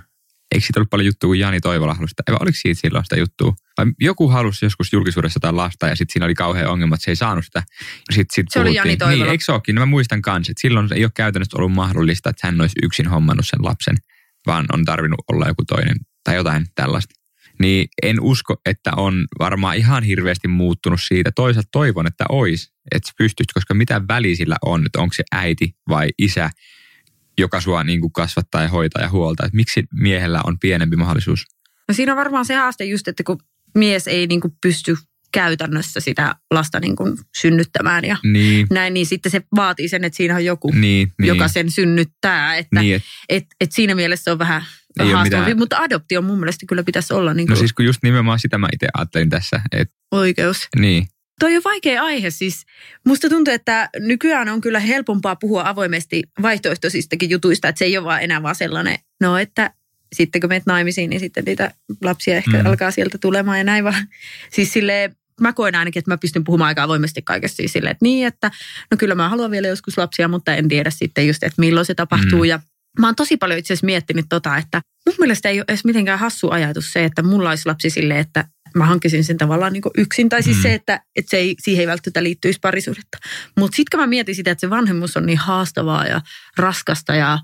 eikö 0.51 0.65
siitä 0.65 0.79
ollut 0.79 0.89
paljon 0.89 1.05
juttua, 1.05 1.27
kun 1.27 1.39
Jani 1.39 1.61
Toivola 1.61 1.93
halusi 1.93 2.11
sitä, 2.11 2.31
vai 2.31 2.37
oliko 2.41 2.57
siitä 2.61 2.81
silloin 2.81 3.05
sitä 3.05 3.15
juttua? 3.15 3.53
Vai 3.77 3.85
joku 3.99 4.29
halusi 4.29 4.65
joskus 4.65 4.93
julkisuudessa 4.93 5.37
jotain 5.37 5.57
lasta 5.57 5.87
ja 5.87 5.95
sitten 5.95 6.13
siinä 6.13 6.25
oli 6.25 6.33
kauhean 6.33 6.71
ongelma, 6.71 6.95
että 6.95 7.05
se 7.05 7.11
ei 7.11 7.15
saanut 7.15 7.45
sitä. 7.45 7.63
Ja 8.09 8.15
sit, 8.15 8.27
sit 8.33 8.45
Se 8.49 8.59
oli 8.59 8.75
Jani 8.75 8.97
Toivola. 8.97 9.23
Niin, 9.23 9.31
eikö 9.31 9.43
se 9.43 9.51
olekin? 9.51 9.75
No 9.75 9.79
mä 9.79 9.85
muistan 9.85 10.21
kanssa, 10.21 10.51
että 10.51 10.61
silloin 10.61 10.93
ei 10.93 11.05
ole 11.05 11.11
käytännössä 11.15 11.57
ollut 11.57 11.73
mahdollista, 11.73 12.29
että 12.29 12.47
hän 12.47 12.61
olisi 12.61 12.79
yksin 12.83 13.07
hommannut 13.07 13.47
sen 13.47 13.59
lapsen, 13.63 13.97
vaan 14.47 14.65
on 14.73 14.85
tarvinnut 14.85 15.19
olla 15.31 15.47
joku 15.47 15.65
toinen 15.65 15.95
tai 16.23 16.35
jotain 16.35 16.65
tällaista. 16.75 17.22
Niin 17.59 17.87
en 18.03 18.21
usko, 18.21 18.55
että 18.65 18.91
on 18.97 19.27
varmaan 19.39 19.77
ihan 19.77 20.03
hirveästi 20.03 20.47
muuttunut 20.47 21.01
siitä. 21.01 21.31
Toisaalta 21.35 21.69
toivon, 21.71 22.07
että 22.07 22.25
olisi, 22.29 22.71
että 22.91 23.07
sä 23.07 23.13
pystyt, 23.17 23.47
koska 23.53 23.73
mitä 23.73 24.01
väli 24.07 24.35
sillä 24.35 24.55
on, 24.65 24.85
että 24.85 24.99
onko 24.99 25.13
se 25.13 25.23
äiti 25.31 25.75
vai 25.89 26.09
isä, 26.17 26.49
joka 27.37 27.61
sua 27.61 27.83
niin 27.83 28.01
kuin 28.01 28.13
kasvattaa 28.13 28.61
ja 28.61 28.69
hoitaa 28.69 29.01
ja 29.01 29.09
huoltaa. 29.09 29.45
Että 29.45 29.55
miksi 29.55 29.83
miehellä 29.93 30.41
on 30.45 30.59
pienempi 30.59 30.95
mahdollisuus? 30.95 31.45
No 31.87 31.93
siinä 31.93 32.11
on 32.11 32.17
varmaan 32.17 32.45
se 32.45 32.55
haaste 32.55 32.85
just, 32.85 33.07
että 33.07 33.23
kun 33.23 33.37
mies 33.75 34.07
ei 34.07 34.27
niin 34.27 34.41
kuin 34.41 34.53
pysty 34.61 34.95
käytännössä 35.33 35.99
sitä 35.99 36.35
lasta 36.51 36.79
niin 36.79 36.95
kuin 36.95 37.17
synnyttämään 37.41 38.05
ja 38.05 38.17
Niin, 38.23 38.67
näin, 38.71 38.93
niin 38.93 39.05
sitten 39.05 39.31
se 39.31 39.41
vaatii 39.55 39.89
sen, 39.89 40.03
että 40.03 40.17
siinä 40.17 40.35
on 40.35 40.45
joku, 40.45 40.71
niin, 40.71 41.11
niin. 41.19 41.27
joka 41.27 41.47
sen 41.47 41.71
synnyttää. 41.71 42.55
Että 42.55 42.79
niin, 42.79 42.95
et, 42.95 43.03
et, 43.29 43.45
et 43.61 43.71
siinä 43.71 43.95
mielessä 43.95 44.23
se 44.23 44.31
on 44.31 44.39
vähän 44.39 44.65
Ei 44.99 45.13
ole 45.13 45.23
mitään- 45.23 45.57
mutta 45.57 45.77
adoptio 45.77 46.21
mun 46.21 46.39
mielestä 46.39 46.65
kyllä 46.65 46.83
pitäisi 46.83 47.13
olla 47.13 47.33
niin 47.33 47.45
no 47.47 47.51
kuin 47.53 47.57
siis 47.59 47.73
kun 47.73 47.85
just 47.85 47.99
nimenomaan 48.03 48.39
sitä 48.39 48.57
mä 48.57 48.67
itse 48.73 48.87
ajattelin 48.97 49.29
tässä, 49.29 49.61
että 49.71 49.93
oikeus. 50.11 50.67
niin, 50.79 51.07
Toi 51.39 51.55
on 51.57 51.61
vaikea 51.65 52.03
aihe 52.03 52.29
siis. 52.29 52.65
Musta 53.07 53.29
tuntuu, 53.29 53.53
että 53.53 53.89
nykyään 53.99 54.49
on 54.49 54.61
kyllä 54.61 54.79
helpompaa 54.79 55.35
puhua 55.35 55.63
avoimesti 55.69 56.23
vaihtoehtoisistakin 56.41 57.29
jutuista, 57.29 57.67
että 57.67 57.79
se 57.79 57.85
ei 57.85 57.97
ole 57.97 58.05
vaan 58.05 58.21
enää 58.21 58.43
vaan 58.43 58.55
sellainen, 58.55 58.97
no 59.21 59.37
että 59.37 59.71
sitten 60.15 60.41
kun 60.41 60.49
menet 60.49 60.65
naimisiin, 60.65 61.09
niin 61.09 61.19
sitten 61.19 61.43
niitä 61.45 61.71
lapsia 62.03 62.35
ehkä 62.35 62.51
Mm. 62.51 62.57
mm. 62.57 62.65
alkaa 62.65 62.91
sieltä 62.91 63.17
tulemaan 63.17 63.57
ja 63.57 63.63
näin 63.63 63.83
vaan. 63.83 64.07
Siis 64.51 64.73
silleen, 64.73 65.15
mä 65.41 65.53
koen 65.53 65.75
ainakin, 65.75 65.99
että 65.99 66.11
mä 66.11 66.17
pystyn 66.17 66.43
puhumaan 66.43 66.67
aika 66.67 66.83
avoimesti 66.83 67.21
kaikesta 67.21 67.55
siis 67.55 67.73
silleen, 67.73 67.91
että 67.91 68.05
niin, 68.05 68.27
että 68.27 68.51
no 68.91 68.97
kyllä 68.97 69.15
mä 69.15 69.29
haluan 69.29 69.51
vielä 69.51 69.67
joskus 69.67 69.97
lapsia, 69.97 70.27
mutta 70.27 70.55
en 70.55 70.67
tiedä 70.67 70.89
sitten 70.89 71.27
just, 71.27 71.43
että 71.43 71.59
milloin 71.59 71.85
se 71.85 71.95
tapahtuu 71.95 72.39
Mm. 72.39 72.45
ja 72.45 72.59
Mä 72.99 73.07
oon 73.07 73.15
tosi 73.15 73.37
paljon 73.37 73.59
itse 73.59 73.73
asiassa 73.73 73.85
miettinyt 73.85 74.25
tota, 74.29 74.57
että 74.57 74.81
mun 75.05 75.15
mielestä 75.19 75.49
ei 75.49 75.59
ole 75.59 75.65
edes 75.67 75.85
mitenkään 75.85 76.19
hassu 76.19 76.49
ajatus 76.49 76.93
se, 76.93 77.05
että 77.05 77.23
mulla 77.23 77.49
olisi 77.49 77.65
lapsi 77.65 77.89
silleen, 77.89 78.19
että 78.19 78.45
mä 78.75 78.85
hankkisin 78.85 79.23
sen 79.23 79.37
tavallaan 79.37 79.73
niin 79.73 79.83
yksin. 79.97 80.29
Tai 80.29 80.43
siis 80.43 80.57
Mm. 80.57 80.61
se, 80.61 80.73
että, 80.73 81.01
että 81.15 81.29
se 81.29 81.37
ei, 81.37 81.55
siihen 81.59 81.81
ei 81.81 81.87
välttämättä 81.87 82.23
liittyisi 82.23 82.59
parisuhdetta. 82.61 83.17
Mutta 83.59 83.75
sitten 83.75 83.97
kun 83.97 84.03
mä 84.03 84.07
mietin 84.07 84.35
sitä, 84.35 84.51
että 84.51 84.59
se 84.59 84.69
vanhemmuus 84.69 85.17
on 85.17 85.25
niin 85.25 85.37
haastavaa 85.37 86.05
ja 86.05 86.21
raskasta 86.57 87.15
ja 87.15 87.39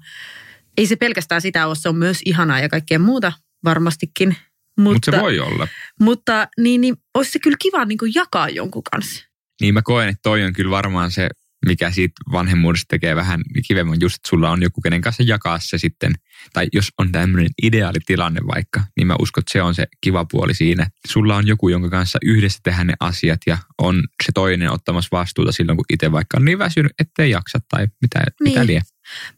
ei 0.78 0.86
se 0.88 0.96
pelkästään 0.96 1.42
sitä 1.42 1.68
ole, 1.68 1.76
se 1.76 1.90
on 1.90 1.96
myös 1.96 2.20
ihanaa 2.26 2.60
ja 2.60 2.70
kaikkea 2.70 3.00
muuta 3.00 3.32
varmastikin. 3.64 4.36
mutta 4.80 5.12
Mut 5.12 5.16
se 5.18 5.22
voi 5.22 5.40
olla. 5.40 5.68
mutta 6.00 6.48
niin, 6.60 6.82
niin 6.82 6.96
olisi 7.16 7.32
se 7.32 7.40
kyllä 7.40 7.58
kiva 7.62 7.86
niin 7.86 7.98
jakaa 8.16 8.50
jonkun 8.50 8.84
kanssa. 8.92 9.26
Niin 9.62 9.74
mä 9.74 9.82
koen, 9.82 10.10
että 10.10 10.20
toi 10.24 10.44
on 10.44 10.54
kyllä 10.54 10.72
varmaan 10.72 11.12
se, 11.12 11.30
mikä 11.66 11.92
siitä 11.92 12.14
vanhemmuudesta 12.32 12.86
tekee 12.90 13.16
vähän 13.16 13.42
kivemman, 13.68 14.02
just 14.02 14.16
että 14.16 14.30
sulla 14.30 14.52
on 14.52 14.64
joku, 14.64 14.82
kenen 14.82 15.02
kanssa 15.02 15.24
jakaa 15.24 15.60
se 15.60 15.78
sitten. 15.78 16.14
Tai 16.54 16.68
jos 16.74 16.90
on 16.98 17.12
tämmöinen 17.12 17.50
ideaalitilanne 17.64 18.40
vaikka, 18.48 18.84
niin 18.96 19.08
mä 19.08 19.16
uskon, 19.20 19.42
että 19.42 19.52
se 19.52 19.62
on 19.62 19.76
se 19.76 19.88
kiva 20.02 20.26
puoli 20.32 20.54
siinä. 20.54 20.88
Sulla 21.08 21.36
on 21.36 21.48
joku, 21.48 21.70
jonka 21.70 21.90
kanssa 21.90 22.20
yhdessä 22.26 22.60
tehdään 22.64 22.88
ne 22.88 22.94
asiat 23.00 23.40
ja 23.48 23.58
on 23.78 24.04
se 24.26 24.32
toinen 24.32 24.72
ottamassa 24.72 25.10
vastuuta 25.12 25.52
silloin, 25.52 25.78
kun 25.78 25.86
itse 25.90 26.12
vaikka 26.12 26.38
on 26.38 26.46
niin 26.46 26.60
väsynyt, 26.60 26.92
ettei 27.00 27.32
jaksa 27.32 27.60
tai 27.70 27.88
mitä, 28.02 28.20
niin. 28.20 28.34
mitä 28.42 28.66
lie. 28.66 28.82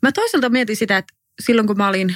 Mä 0.01 0.12
toisaalta 0.12 0.50
mietin 0.50 0.75
sitä, 0.75 0.98
että 0.98 1.13
silloin 1.42 1.68
kun 1.68 1.78
mä 1.78 1.88
olin 1.88 2.16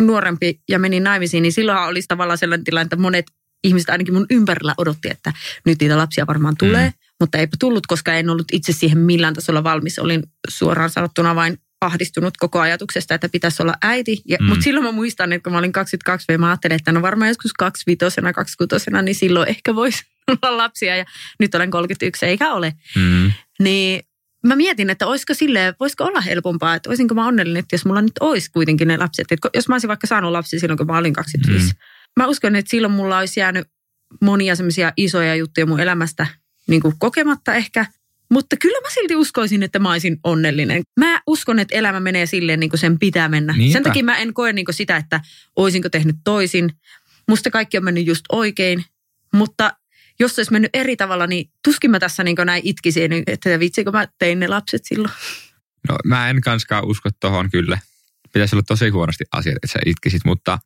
nuorempi 0.00 0.60
ja 0.68 0.78
menin 0.78 1.04
naimisiin, 1.04 1.42
niin 1.42 1.52
silloinhan 1.52 1.88
olisi 1.88 2.08
tavallaan 2.08 2.38
sellainen 2.38 2.64
tilanne, 2.64 2.82
että 2.84 2.96
monet 2.96 3.26
ihmiset 3.64 3.90
ainakin 3.90 4.14
mun 4.14 4.26
ympärillä 4.30 4.74
odotti, 4.78 5.10
että 5.10 5.32
nyt 5.66 5.80
niitä 5.80 5.98
lapsia 5.98 6.26
varmaan 6.26 6.54
tulee, 6.58 6.88
Mm. 6.88 6.94
Mutta 7.22 7.38
eipä 7.38 7.56
tullut, 7.60 7.86
koska 7.86 8.14
en 8.14 8.30
ollut 8.30 8.46
itse 8.52 8.72
siihen 8.72 8.98
millään 8.98 9.34
tasolla 9.34 9.64
valmis. 9.64 9.98
Olin 9.98 10.22
suoraan 10.48 10.90
sanottuna 10.90 11.34
vain 11.34 11.58
ahdistunut 11.80 12.36
koko 12.36 12.60
ajatuksesta, 12.60 13.14
että 13.14 13.28
pitäisi 13.28 13.62
olla 13.62 13.74
äiti. 13.82 14.22
Ja, 14.28 14.38
Mm. 14.40 14.46
Mutta 14.48 14.62
silloin 14.62 14.86
mä 14.86 14.92
muistan, 14.92 15.32
että 15.32 15.44
kun 15.44 15.52
mä 15.52 15.58
olin 15.58 15.72
22 15.72 16.32
ja 16.32 16.38
mä 16.38 16.48
ajattelin, 16.48 16.74
että 16.76 16.92
no 16.92 17.02
varmaan 17.02 17.28
joskus 17.28 17.52
25 17.52 18.20
26 18.34 18.90
niin 19.02 19.14
silloin 19.14 19.48
ehkä 19.48 19.74
voisi 19.74 20.02
olla 20.42 20.56
lapsia. 20.56 20.96
Ja 20.96 21.04
nyt 21.40 21.54
olen 21.54 21.70
31 21.70 22.26
eikä 22.26 22.52
ole. 22.52 22.72
Mm. 22.96 23.32
Niin 23.58 24.02
mä 24.46 24.56
mietin, 24.56 24.90
että 24.90 25.06
olisiko 25.06 25.34
silleen, 25.34 25.74
voisiko 25.80 26.04
olla 26.04 26.20
helpompaa, 26.20 26.74
että 26.74 26.90
olisinko 26.90 27.14
mä 27.14 27.26
onnellinen, 27.26 27.60
että 27.60 27.74
jos 27.74 27.84
mulla 27.84 28.02
nyt 28.02 28.18
olisi 28.20 28.50
kuitenkin 28.50 28.88
ne 28.88 28.96
lapset. 28.96 29.26
Että 29.30 29.50
jos 29.54 29.68
mä 29.68 29.74
olisin 29.74 29.88
vaikka 29.88 30.06
saanut 30.06 30.32
lapsia 30.32 30.60
silloin, 30.60 30.78
kun 30.78 30.86
mä 30.86 30.98
olin 30.98 31.12
25. 31.12 31.64
Mm. 31.64 31.68
Mm. 31.68 32.22
Mä 32.22 32.26
uskon, 32.26 32.56
että 32.56 32.70
silloin 32.70 32.92
mulla 32.92 33.18
olisi 33.18 33.40
jäänyt 33.40 33.66
monia 34.20 34.56
semmoisia 34.56 34.92
isoja 34.96 35.34
juttuja 35.36 35.66
mun 35.66 35.80
elämästä 35.80 36.26
niin 36.68 36.80
kuin 36.82 36.94
kokematta 36.98 37.54
ehkä. 37.54 37.86
Mutta 38.30 38.56
kyllä 38.56 38.80
mä 38.80 38.90
silti 38.90 39.16
uskoisin, 39.16 39.62
että 39.62 39.78
mä 39.78 39.90
olisin 39.90 40.16
onnellinen. 40.24 40.82
Mä 41.00 41.20
uskon, 41.26 41.58
että 41.58 41.76
elämä 41.76 42.00
menee 42.00 42.26
silleen, 42.26 42.60
niin 42.60 42.70
kuin 42.70 42.80
sen 42.80 42.98
pitää 42.98 43.28
mennä. 43.28 43.52
Niinpä. 43.56 43.72
Sen 43.72 43.82
takia 43.82 44.04
mä 44.04 44.18
en 44.18 44.34
koe 44.34 44.52
niin 44.52 44.64
kuin 44.64 44.74
sitä, 44.74 44.96
että 44.96 45.20
olisinko 45.56 45.88
tehnyt 45.88 46.16
toisin. 46.24 46.70
Musta 47.28 47.50
kaikki 47.50 47.78
on 47.78 47.84
mennyt 47.84 48.06
just 48.06 48.24
oikein. 48.32 48.84
Mutta 49.34 49.76
jos 50.20 50.34
se 50.34 50.40
olisi 50.40 50.52
mennyt 50.52 50.70
eri 50.74 50.96
tavalla, 50.96 51.26
niin 51.26 51.50
tuskin 51.64 51.90
mä 51.90 51.98
tässä 51.98 52.24
niin 52.24 52.36
näin 52.44 52.62
itkisin, 52.64 53.12
että 53.26 53.60
vitsikö 53.60 53.90
mä 53.90 54.08
tein 54.18 54.40
ne 54.40 54.48
lapset 54.48 54.84
silloin. 54.84 55.14
No 55.88 55.96
mä 56.04 56.30
en 56.30 56.40
kanskaan 56.40 56.84
usko 56.84 57.10
tohon 57.20 57.50
kyllä. 57.50 57.78
Pitäisi 58.32 58.56
olla 58.56 58.62
tosi 58.62 58.88
huonosti 58.88 59.24
asiat, 59.32 59.56
että 59.56 59.66
sä 59.66 59.78
itkisit, 59.86 60.24
mutta 60.24 60.58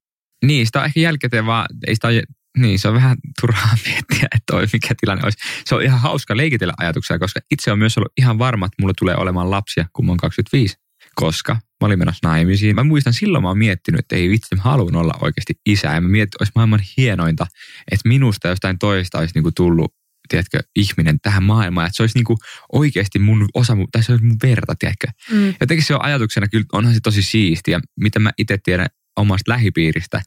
niin, 0.44 0.66
sitä 0.66 0.80
on 0.80 0.86
ehkä 0.86 1.00
jälkikäteen 1.00 1.46
vaan, 1.46 1.66
ei 1.86 1.94
sitä 1.94 2.08
ole, 2.08 2.22
niin 2.56 2.78
se 2.78 2.88
on 2.88 2.94
vähän 2.94 3.16
turhaa 3.40 3.76
miettiä, 3.86 4.28
että 4.34 4.42
toi 4.46 4.66
mikä 4.72 4.94
tilanne 5.00 5.24
olisi. 5.24 5.38
Se 5.64 5.74
on 5.74 5.82
ihan 5.82 6.00
hauska 6.00 6.36
leikitellä 6.36 6.74
ajatuksia, 6.78 7.18
koska 7.18 7.40
itse 7.50 7.72
on 7.72 7.78
myös 7.78 7.98
ollut 7.98 8.12
ihan 8.18 8.38
varma, 8.38 8.66
että 8.66 8.82
mulla 8.82 8.94
tulee 8.98 9.16
olemaan 9.16 9.50
lapsia, 9.50 9.86
kun 9.92 10.06
mä 10.06 10.12
oon 10.12 10.18
25. 10.18 10.76
Koska 11.14 11.52
mä 11.54 11.86
olin 11.86 11.98
menossa 11.98 12.28
naimisiin. 12.28 12.74
Mä 12.74 12.84
muistan 12.84 13.12
silloin 13.12 13.42
mä 13.42 13.48
oon 13.48 13.58
miettinyt, 13.58 13.98
että 13.98 14.16
ei 14.16 14.28
vitsi, 14.28 14.54
mä 14.54 14.62
haluan 14.62 14.96
olla 14.96 15.14
oikeasti 15.20 15.54
isä. 15.66 15.88
Ja 15.88 16.00
mä 16.00 16.08
mietin, 16.08 16.22
että 16.22 16.36
olisi 16.40 16.52
maailman 16.54 16.80
hienointa, 16.96 17.46
että 17.90 18.08
minusta 18.08 18.48
jostain 18.48 18.78
toista 18.78 19.18
olisi 19.18 19.34
niinku 19.34 19.52
tullut 19.52 19.94
tiedätkö, 20.28 20.60
ihminen 20.76 21.20
tähän 21.22 21.42
maailmaan. 21.42 21.86
Että 21.86 21.96
se 21.96 22.02
olisi 22.02 22.18
niinku 22.18 22.36
oikeasti 22.72 23.18
mun 23.18 23.48
osa, 23.54 23.76
tai 23.92 24.02
se 24.02 24.12
olisi 24.12 24.24
mun 24.24 24.36
verta, 24.42 24.74
tiedätkö. 24.78 25.06
Mm. 25.30 25.54
Jotenkin 25.60 25.86
se 25.86 25.94
on 25.94 26.04
ajatuksena 26.04 26.48
kyllä, 26.48 26.64
onhan 26.72 26.94
se 26.94 27.00
tosi 27.00 27.22
siistiä, 27.22 27.80
mitä 28.00 28.18
mä 28.18 28.30
itse 28.38 28.58
tiedän 28.64 28.86
omasta 29.16 29.52
lähipiiristä, 29.52 30.22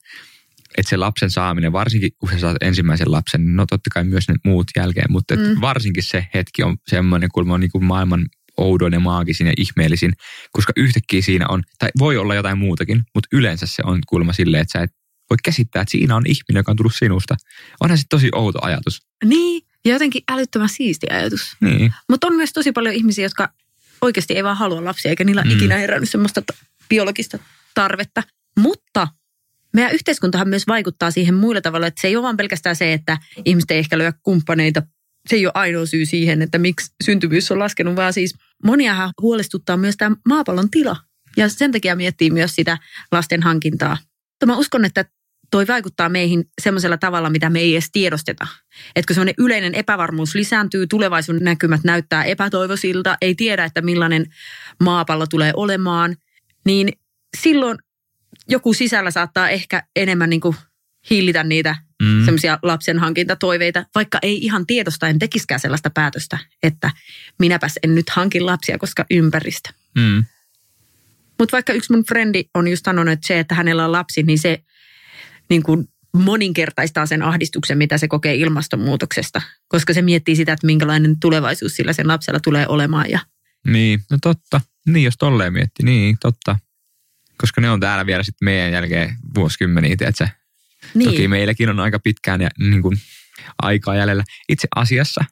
että 0.80 0.90
se 0.90 0.98
lapsen 0.98 1.30
saaminen, 1.32 1.72
varsinkin 1.72 2.10
kun 2.20 2.30
sä 2.30 2.40
saat 2.40 2.58
ensimmäisen 2.62 3.12
lapsen, 3.12 3.46
niin 3.46 3.56
no 3.56 3.66
totta 3.66 3.90
kai 3.94 4.04
myös 4.04 4.28
ne 4.28 4.36
muut 4.46 4.68
jälkeen, 4.76 5.12
mutta 5.12 5.36
Mm. 5.36 5.62
varsinkin 5.62 6.04
se 6.04 6.28
hetki 6.34 6.64
on 6.64 6.78
semmoinen, 6.88 7.30
kun 7.34 7.52
on 7.52 7.60
niin 7.60 7.72
kuin 7.72 7.86
maailman 7.86 8.26
oudoin 8.58 8.94
ja 8.94 9.00
maagisin 9.00 9.48
ja 9.48 9.54
ihmeellisin, 9.58 10.14
koska 10.52 10.74
yhtäkkiä 10.76 11.22
siinä 11.22 11.46
on, 11.50 11.64
tai 11.80 11.90
voi 12.00 12.18
olla 12.18 12.36
jotain 12.36 12.58
muutakin, 12.58 13.04
mutta 13.16 13.28
yleensä 13.32 13.66
se 13.66 13.82
on 13.86 14.00
kulma 14.08 14.34
silleen, 14.34 14.62
että 14.62 14.80
sä 14.80 14.84
et 14.84 14.92
voi 15.30 15.38
käsittää, 15.44 15.82
että 15.82 15.92
siinä 15.92 16.16
on 16.16 16.24
ihminen, 16.26 16.60
joka 16.60 16.72
on 16.72 16.76
tullut 16.78 16.96
sinusta. 16.96 17.36
Onhan 17.80 17.98
se 17.98 18.04
tosi 18.10 18.30
outo 18.36 18.60
ajatus. 18.62 19.02
Niin, 19.26 19.62
ja 19.86 19.92
jotenkin 19.94 20.24
älyttömän 20.32 20.70
siisti 20.70 21.08
ajatus. 21.12 21.56
Niin. 21.62 21.94
Mutta 22.10 22.28
on 22.28 22.36
myös 22.36 22.54
tosi 22.54 22.72
paljon 22.72 22.96
ihmisiä, 22.96 23.26
jotka 23.26 23.50
oikeasti 24.02 24.34
ei 24.34 24.44
vaan 24.44 24.58
halua 24.58 24.86
lapsia, 24.86 25.10
eikä 25.10 25.24
niillä 25.24 25.44
Mm. 25.44 25.52
ikinä 25.52 25.78
herännyt 25.78 26.10
semmoista 26.10 26.42
biologista 26.90 27.40
tarvetta. 27.76 28.24
Mutta 28.60 29.08
meidän 29.74 29.94
yhteiskuntahan 29.94 30.50
myös 30.50 30.68
vaikuttaa 30.68 31.12
siihen 31.12 31.36
muilla 31.36 31.62
tavalla, 31.62 31.88
että 31.88 32.02
se 32.02 32.08
ei 32.08 32.16
ole 32.16 32.24
vaan 32.24 32.38
pelkästään 32.38 32.76
se, 32.76 32.94
että 32.94 33.18
ihmiset 33.46 33.72
ei 33.72 33.80
ehkä 33.80 33.98
lyö 33.98 34.14
kumppaneita. 34.24 34.82
Se 35.30 35.36
ei 35.36 35.46
ole 35.46 35.52
ainoa 35.56 35.86
syy 35.86 36.06
siihen, 36.06 36.42
että 36.42 36.58
miksi 36.58 36.92
syntyvyys 37.04 37.52
on 37.52 37.60
laskenut, 37.60 37.96
vaan 37.96 38.14
siis 38.14 38.36
moniahan 38.64 39.12
huolestuttaa 39.22 39.78
myös 39.78 39.98
tämä 39.98 40.16
maapallon 40.28 40.70
tila. 40.70 40.96
Ja 41.38 41.50
sen 41.50 41.72
takia 41.72 41.96
miettii 41.96 42.30
myös 42.30 42.56
sitä 42.56 42.78
lasten 43.12 43.44
hankintaa. 43.44 43.98
Mutta 44.30 44.46
mä 44.46 44.58
uskon, 44.58 44.86
että 44.86 45.06
toi 45.52 45.68
vaikuttaa 45.68 46.10
meihin 46.10 46.46
semmoisella 46.62 46.98
tavalla, 46.98 47.30
mitä 47.30 47.50
me 47.50 47.60
ei 47.60 47.74
edes 47.74 47.92
tiedosteta. 47.92 48.48
Että 48.96 49.08
kun 49.08 49.14
semmoinen 49.14 49.36
yleinen 49.38 49.76
epävarmuus 49.76 50.36
lisääntyy, 50.36 50.88
tulevaisuuden 50.88 51.44
näkymät 51.44 51.82
näyttää 51.84 52.24
epätoivoisilta, 52.24 53.18
ei 53.22 53.36
tiedä, 53.36 53.66
että 53.66 53.82
millainen 53.82 54.26
maapallo 54.84 55.28
tulee 55.28 55.52
olemaan, 55.56 56.16
niin 56.66 56.90
silloin 57.38 57.78
joku 58.50 58.74
sisällä 58.74 59.12
saattaa 59.12 59.50
ehkä 59.50 59.84
enemmän 59.96 60.30
niin 60.30 60.42
kuin 60.42 60.56
hillitä 61.10 61.44
niitä 61.44 61.76
Mm. 62.04 62.26
semmoisia 62.26 62.60
lapsen 62.64 63.00
hankintatoiveita, 63.00 63.86
vaikka 63.96 64.20
ei 64.22 64.46
ihan 64.46 64.66
tiedostaen 64.66 65.20
tekiskään 65.20 65.60
sellaista 65.60 65.90
päätöstä, 65.90 66.38
että 66.64 66.92
minäpäs 67.40 67.80
en 67.84 67.96
nyt 67.96 68.10
hankin 68.10 68.46
lapsia, 68.46 68.78
koska 68.78 69.06
ympäristö. 69.12 69.70
Mm. 69.96 70.24
Mutta 71.40 71.52
vaikka 71.52 71.74
yksi 71.74 71.94
mun 71.94 72.06
frendi 72.06 72.44
on 72.56 72.68
just 72.68 72.86
sanonut, 72.86 73.12
että 73.12 73.28
se, 73.28 73.40
että 73.40 73.56
hänellä 73.56 73.86
on 73.86 73.92
lapsi, 73.92 74.24
niin 74.24 74.40
se 74.40 74.64
niin 75.50 75.64
kuin 75.64 75.88
moninkertaistaa 76.14 77.06
sen 77.06 77.24
ahdistuksen, 77.24 77.78
mitä 77.78 77.98
se 77.98 78.08
kokee 78.08 78.36
ilmastonmuutoksesta. 78.36 79.42
Koska 79.68 79.94
se 79.94 80.02
miettii 80.02 80.36
sitä, 80.36 80.54
että 80.54 80.66
minkälainen 80.68 81.20
tulevaisuus 81.20 81.76
sillä 81.76 81.94
sen 81.94 82.08
lapsella 82.08 82.40
tulee 82.40 82.68
olemaan. 82.68 83.10
Ja 83.10 83.20
Niin, 83.68 84.00
no 84.12 84.18
totta. 84.22 84.62
Niin, 84.86 85.04
jos 85.04 85.18
tolleen 85.18 85.54
miettii, 85.54 85.86
niin 85.86 86.18
totta. 86.22 86.60
Koska 87.42 87.62
ne 87.62 87.70
on 87.70 87.80
täällä 87.80 88.06
vielä 88.06 88.24
sitten 88.24 88.46
meidän 88.46 88.72
jälkeen 88.72 89.16
vuosikymmeniä, 89.36 89.96
tiedätkö? 89.98 90.28
niin, 90.94 91.10
Toki 91.10 91.28
meilläkin 91.28 91.70
on 91.70 91.80
aika 91.80 92.00
pitkään 92.00 92.42
ja 92.42 92.50
niin 92.60 92.82
kuin, 92.82 92.98
aikaa 93.62 93.96
jäljellä. 93.96 94.24
Itse 94.50 94.68
asiassa 94.76 95.26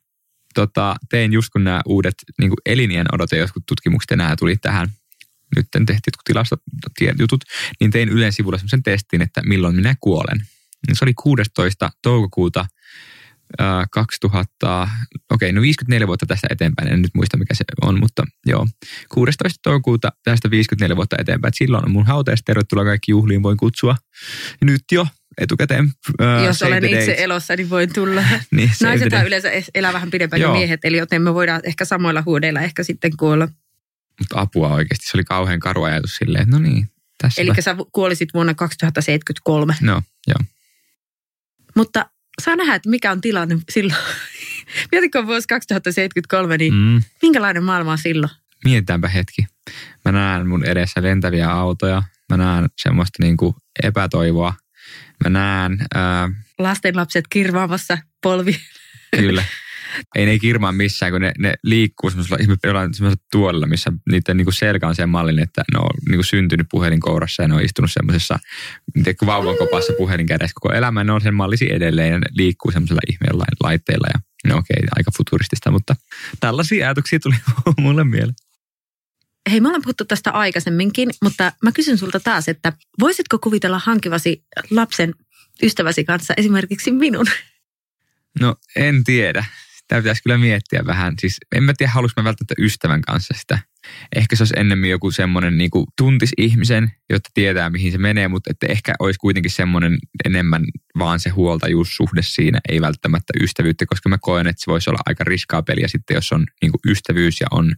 tota, 0.53 0.95
tein 1.09 1.33
just 1.33 1.49
kun 1.49 1.63
nämä 1.63 1.81
uudet 1.85 2.13
niin 2.39 2.49
kuin 2.49 2.57
elinien 2.65 3.05
odote, 3.13 3.37
jotkut 3.37 3.63
tutkimukset 3.65 4.11
enää 4.11 4.35
tuli 4.35 4.57
tähän, 4.57 4.89
nyt 5.55 5.67
tehtiin 5.71 5.95
jotkut 6.07 6.25
tilastotietojutut, 6.25 7.43
niin 7.79 7.91
tein 7.91 8.09
Ylen 8.09 8.33
sivulla 8.33 8.57
semmoisen 8.57 8.83
testin, 8.83 9.21
että 9.21 9.41
milloin 9.45 9.75
minä 9.75 9.95
kuolen. 9.99 10.47
Se 10.93 11.05
oli 11.05 11.13
16. 11.13 11.89
toukokuuta 12.01 12.65
2000, 13.91 14.87
okei, 15.31 15.51
no 15.53 15.61
54 15.61 16.07
vuotta 16.07 16.25
tästä 16.25 16.47
eteenpäin, 16.51 16.87
en 16.87 17.01
nyt 17.01 17.11
muista 17.13 17.37
mikä 17.37 17.53
se 17.53 17.63
on, 17.81 17.99
mutta 17.99 18.23
joo. 18.45 18.67
16. 19.13 19.59
toukokuuta 19.63 20.11
tästä 20.23 20.51
54 20.51 20.95
vuotta 20.95 21.15
eteenpäin, 21.19 21.49
että 21.49 21.57
silloin 21.57 21.85
on 21.85 21.91
mun 21.91 22.05
hautajaiset, 22.05 22.45
tervetuloa 22.45 22.85
kaikki 22.85 23.11
juhliin, 23.11 23.43
voin 23.43 23.57
kutsua. 23.57 23.95
Nyt 24.61 24.83
jo 24.91 25.07
etukäteen. 25.37 25.91
Ää, 26.19 26.45
Jos 26.45 26.61
olen 26.61 26.85
itse 26.85 26.99
date. 26.99 27.23
elossa, 27.23 27.55
niin 27.55 27.69
voin 27.69 27.93
tulla. 27.93 28.23
Niin, 28.51 28.71
date. 29.11 29.27
yleensä 29.27 29.49
elää 29.75 29.93
vähän 29.93 30.11
pidempään 30.11 30.41
kuin 30.41 30.51
miehet, 30.51 30.79
eli 30.83 30.97
joten 30.97 31.21
me 31.21 31.33
voidaan 31.33 31.61
ehkä 31.63 31.85
samoilla 31.85 32.23
huudeilla 32.25 32.61
ehkä 32.61 32.83
sitten 32.83 33.11
kuolla. 33.17 33.47
Mutta 34.19 34.41
apua 34.41 34.73
oikeasti, 34.73 35.05
se 35.05 35.17
oli 35.17 35.23
kauhean 35.23 35.59
karu 35.59 35.83
ajatus 35.83 36.15
silleen, 36.15 36.43
että 36.43 36.55
no 36.55 36.59
niin, 36.59 36.89
tässä. 37.21 37.41
Eli 37.41 37.51
sä 37.59 37.75
kuolisit 37.91 38.29
vuonna 38.33 38.53
2073. 38.53 39.75
No, 39.81 40.01
joo. 40.27 40.39
Mutta 41.75 42.09
saa 42.41 42.55
nähdä, 42.55 42.75
että 42.75 42.89
mikä 42.89 43.11
on 43.11 43.21
tilanne 43.21 43.57
silloin. 43.69 43.99
Mietitkö 44.91 45.25
vuosi 45.27 45.47
2073, 45.47 46.57
niin 46.57 46.73
mm. 46.73 47.01
Minkälainen 47.21 47.63
maailma 47.63 47.91
on 47.91 47.97
silloin? 47.97 48.31
Mietitäänpä 48.65 49.07
hetki. 49.07 49.45
Mä 50.05 50.11
näen 50.11 50.47
mun 50.47 50.65
edessä 50.65 51.03
lentäviä 51.03 51.51
autoja. 51.51 52.03
Mä 52.29 52.37
näen 52.37 52.69
semmoista 52.81 53.23
niinku 53.23 53.55
epätoivoa. 53.83 54.53
Mä 55.23 55.29
näen, 55.29 55.77
ää, 55.95 56.29
Lastenlapset 56.59 57.25
kirvaamassa 57.29 57.97
polvi. 58.23 58.59
kyllä, 59.15 59.43
ei 60.15 60.25
ne 60.25 60.39
kirmaa 60.39 60.71
missään, 60.71 61.11
kun 61.11 61.21
ne, 61.21 61.31
ne 61.39 61.53
liikkuu 61.63 62.09
semmoisella 62.09 62.55
jollain 62.63 62.93
semmoisella 62.93 63.23
tuolilla, 63.31 63.67
missä 63.67 63.91
niiden 64.11 64.37
niinku 64.37 64.51
selkä 64.51 64.87
on 64.87 64.95
sen 64.95 65.09
mallin, 65.09 65.39
että 65.39 65.63
ne 65.73 65.79
on 65.79 65.89
niinku 66.09 66.23
syntynyt 66.23 66.67
puhelinkourassa 66.71 67.43
ja 67.43 67.47
ne 67.47 67.55
on 67.55 67.61
istunut 67.61 67.91
semmoisessa 67.91 68.39
tiedätkö, 68.93 69.25
vauvan 69.25 69.57
kopassa 69.57 69.93
puhelin 69.97 70.25
kädessä 70.25 70.53
koko 70.61 70.73
elämä. 70.73 71.03
Ne 71.03 71.11
on 71.11 71.21
sen 71.21 71.33
mallisi 71.33 71.73
edelleen 71.73 72.11
ja 72.11 72.19
ne 72.19 72.27
liikkuu 72.31 72.71
semmoisella 72.71 73.01
ihmeellä 73.09 73.45
laitteilla 73.63 74.07
ja 74.13 74.19
no 74.49 74.57
okei, 74.57 74.83
aika 74.95 75.11
futuristista, 75.17 75.71
mutta 75.71 75.95
tällaisia 76.39 76.85
ajatuksia 76.85 77.19
tuli 77.19 77.35
mulle 77.77 78.03
mieleen. 78.03 78.35
Hei, 79.51 79.61
me 79.61 79.67
ollaan 79.67 79.81
puhuttu 79.81 80.05
tästä 80.05 80.31
aikaisemminkin, 80.31 81.09
mutta 81.23 81.51
mä 81.63 81.71
kysyn 81.71 81.97
sulta 81.97 82.19
taas, 82.19 82.47
että 82.47 82.73
voisitko 82.99 83.39
kuvitella 83.39 83.79
hankivasi 83.79 84.43
lapsen 84.71 85.13
ystäväsi 85.63 86.03
kanssa 86.03 86.33
esimerkiksi 86.37 86.91
minun? 86.91 87.25
No 88.39 88.55
en 88.75 89.03
tiedä. 89.03 89.45
Tämä 89.87 90.01
pitäisi 90.01 90.23
kyllä 90.23 90.37
miettiä 90.37 90.85
vähän. 90.85 91.13
Siis 91.19 91.37
en 91.55 91.63
mä 91.63 91.73
tiedä, 91.77 91.91
haluaisin 91.91 92.13
mä 92.17 92.23
välttämättä 92.23 92.55
ystävän 92.57 93.01
kanssa 93.01 93.33
sitä. 93.37 93.59
Ehkä 94.15 94.35
se 94.35 94.43
olisi 94.43 94.53
ennemmin 94.57 94.89
joku 94.89 95.11
semmoinen 95.11 95.57
niin 95.57 95.69
tuntis 95.97 96.31
ihmisen, 96.37 96.91
jotta 97.09 97.29
tietää 97.33 97.69
mihin 97.69 97.91
se 97.91 97.97
menee, 97.97 98.27
mutta 98.27 98.51
että 98.51 98.67
ehkä 98.69 98.93
olisi 98.99 99.19
kuitenkin 99.19 99.51
semmoinen 99.51 99.97
enemmän 100.25 100.63
vaan 100.99 101.19
se 101.19 101.29
huoltajuussuhde 101.29 102.21
siinä, 102.21 102.59
ei 102.69 102.81
välttämättä 102.81 103.33
ystävyyttä, 103.41 103.85
koska 103.85 104.09
mä 104.09 104.17
koen, 104.21 104.47
että 104.47 104.61
se 104.63 104.71
voisi 104.71 104.89
olla 104.89 104.99
aika 105.05 105.23
riskaa 105.23 105.63
peliä 105.63 105.87
sitten, 105.87 106.15
jos 106.15 106.31
on 106.31 106.45
niin 106.61 106.71
ystävyys 106.87 107.41
ja 107.41 107.47
on 107.51 107.75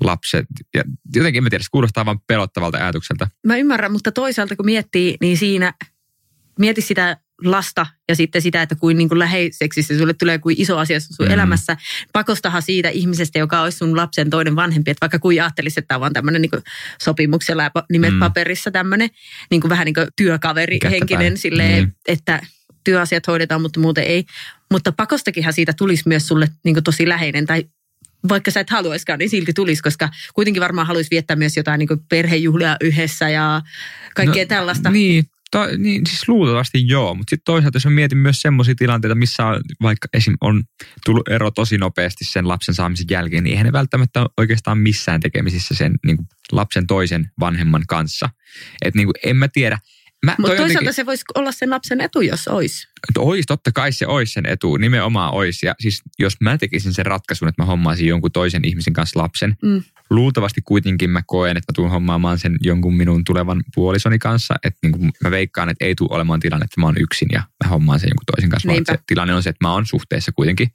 lapset. 0.00 0.46
Ja 0.74 0.84
jotenkin 1.14 1.38
en 1.38 1.44
mä 1.44 1.50
tiedä, 1.50 1.62
se 1.62 1.70
kuulostaa 1.70 2.06
vaan 2.06 2.20
pelottavalta 2.26 2.78
ajatukselta. 2.78 3.28
Mä 3.46 3.56
ymmärrän, 3.56 3.92
mutta 3.92 4.12
toisaalta 4.12 4.56
kun 4.56 4.66
miettii, 4.66 5.16
niin 5.20 5.36
siinä 5.36 5.74
mieti 6.58 6.80
sitä 6.80 7.16
lasta 7.44 7.86
ja 8.08 8.16
sitten 8.16 8.42
sitä, 8.42 8.62
että 8.62 8.74
kuin, 8.74 8.96
niin 8.98 9.08
kuin 9.08 9.18
läheiseksi 9.18 9.82
se 9.82 9.98
sulle 9.98 10.14
tulee 10.14 10.38
kuin 10.38 10.56
iso 10.58 10.78
asia 10.78 11.00
sun 11.00 11.26
Mm. 11.26 11.32
elämässä. 11.32 11.76
Pakostahan 12.12 12.62
siitä 12.62 12.88
ihmisestä, 12.88 13.38
joka 13.38 13.60
olisi 13.60 13.78
sun 13.78 13.96
lapsen 13.96 14.30
toinen 14.30 14.56
vanhempi, 14.56 14.90
että 14.90 15.00
vaikka 15.00 15.18
kuin 15.18 15.42
ajattelisi, 15.42 15.80
että 15.80 15.88
tämä 15.88 15.96
on 15.96 16.00
vaan 16.00 16.12
tämmöinen 16.12 16.42
niin 16.42 16.50
kuin 16.50 16.62
sopimuksella 17.02 17.62
ja 17.62 17.70
nimet 17.92 18.12
Mm. 18.12 18.18
paperissa 18.18 18.70
tämmöinen 18.70 19.10
niin 19.50 19.60
kuin 19.60 19.68
vähän 19.68 19.84
niin 19.84 19.94
kuin 19.94 20.06
työkaveri 20.16 20.78
Kättä 20.78 20.90
henkinen 20.94 21.38
silleen, 21.38 21.84
Mm. 21.84 21.92
että 22.08 22.42
työasiat 22.84 23.26
hoidetaan, 23.26 23.62
mutta 23.62 23.80
muuten 23.80 24.04
ei. 24.04 24.24
Mutta 24.70 24.92
pakostakinhan 24.92 25.52
siitä 25.52 25.72
tulisi 25.72 26.02
myös 26.06 26.28
sulle 26.28 26.48
niin 26.64 26.74
kuin 26.74 26.84
tosi 26.84 27.08
läheinen 27.08 27.46
tai 27.46 27.64
vaikka 28.28 28.50
sä 28.50 28.60
et 28.60 28.70
haluaiskaan, 28.70 29.18
niin 29.18 29.30
silti 29.30 29.52
tulisi, 29.52 29.82
koska 29.82 30.08
kuitenkin 30.34 30.60
varmaan 30.60 30.86
haluaisi 30.86 31.10
viettää 31.10 31.36
myös 31.36 31.56
jotain 31.56 31.78
niin 31.78 31.88
perhejuhlia 32.08 32.76
yhdessä 32.80 33.28
ja 33.28 33.62
kaikkea 34.14 34.44
no, 34.44 34.48
tällaista. 34.48 34.90
Niin, 34.90 35.24
to, 35.52 35.66
niin, 35.78 36.06
siis 36.06 36.28
luultavasti 36.28 36.88
joo, 36.88 37.14
mutta 37.14 37.30
sitten 37.30 37.44
toisaalta 37.44 37.76
jos 37.76 37.86
mietin 37.86 38.18
myös 38.18 38.40
semmoisia 38.42 38.74
tilanteita, 38.74 39.14
missä 39.14 39.46
on, 39.46 39.60
vaikka 39.82 40.08
esim. 40.12 40.34
on 40.40 40.62
tullut 41.06 41.28
ero 41.28 41.50
tosi 41.50 41.78
nopeasti 41.78 42.24
sen 42.24 42.48
lapsen 42.48 42.74
saamisen 42.74 43.06
jälkeen, 43.10 43.44
niin 43.44 43.50
eihän 43.50 43.66
ne 43.66 43.72
välttämättä 43.72 44.20
ole 44.20 44.30
oikeastaan 44.36 44.78
missään 44.78 45.20
tekemisissä 45.20 45.74
sen 45.74 45.94
niin 46.06 46.16
kuin 46.16 46.26
lapsen 46.52 46.86
toisen 46.86 47.30
vanhemman 47.40 47.82
kanssa. 47.88 48.28
Että 48.82 48.98
niin 48.98 49.08
en 49.24 49.36
mä 49.36 49.48
tiedä. 49.48 49.78
Mutta 50.26 50.36
toi 50.42 50.48
toisaalta 50.48 50.72
jotenkin- 50.72 50.94
se 50.94 51.06
voisi 51.06 51.24
olla 51.34 51.52
sen 51.52 51.70
lapsen 51.70 52.00
etu, 52.00 52.20
jos 52.20 52.48
olisi. 52.48 52.88
Ois, 53.18 53.46
totta 53.46 53.72
kai 53.72 53.92
se 53.92 54.06
olisi 54.06 54.32
sen 54.32 54.46
etu, 54.46 54.76
nimenomaan 54.76 55.34
olisi. 55.34 55.66
Ja 55.66 55.74
siis 55.80 56.02
jos 56.18 56.36
mä 56.40 56.58
tekisin 56.58 56.94
sen 56.94 57.06
ratkaisun, 57.06 57.48
että 57.48 57.62
mä 57.62 57.66
hommaisin 57.66 58.06
jonkun 58.06 58.32
toisen 58.32 58.64
ihmisen 58.64 58.92
kanssa 58.92 59.20
lapsen, 59.20 59.56
Mm. 59.62 59.82
luultavasti 60.10 60.60
kuitenkin 60.64 61.10
mä 61.10 61.22
koen, 61.26 61.56
että 61.56 61.72
mä 61.72 61.74
tuun 61.76 61.90
hommaamaan 61.90 62.38
sen 62.38 62.56
jonkun 62.60 62.94
minun 62.96 63.24
tulevan 63.24 63.62
puolisoni 63.74 64.18
kanssa. 64.18 64.54
Että 64.64 64.78
niin 64.82 64.92
kuin 64.92 65.10
mä 65.24 65.30
veikkaan, 65.30 65.68
että 65.68 65.84
ei 65.84 65.94
tule 65.94 66.08
olemaan 66.12 66.40
tilanne, 66.40 66.64
että 66.64 66.80
mä 66.80 66.86
oon 66.86 66.96
yksin 67.00 67.28
ja 67.32 67.42
mä 67.64 67.70
hommaan 67.70 68.00
sen 68.00 68.08
jonkun 68.08 68.24
toisen 68.26 68.50
kanssa. 68.50 68.66
Vaan 68.66 68.74
Niinpä. 68.76 68.92
se 68.92 68.98
tilanne 69.06 69.34
on 69.34 69.42
se, 69.42 69.50
että 69.50 69.64
mä 69.68 69.72
oon 69.72 69.86
suhteessa 69.86 70.32
kuitenkin. 70.32 70.68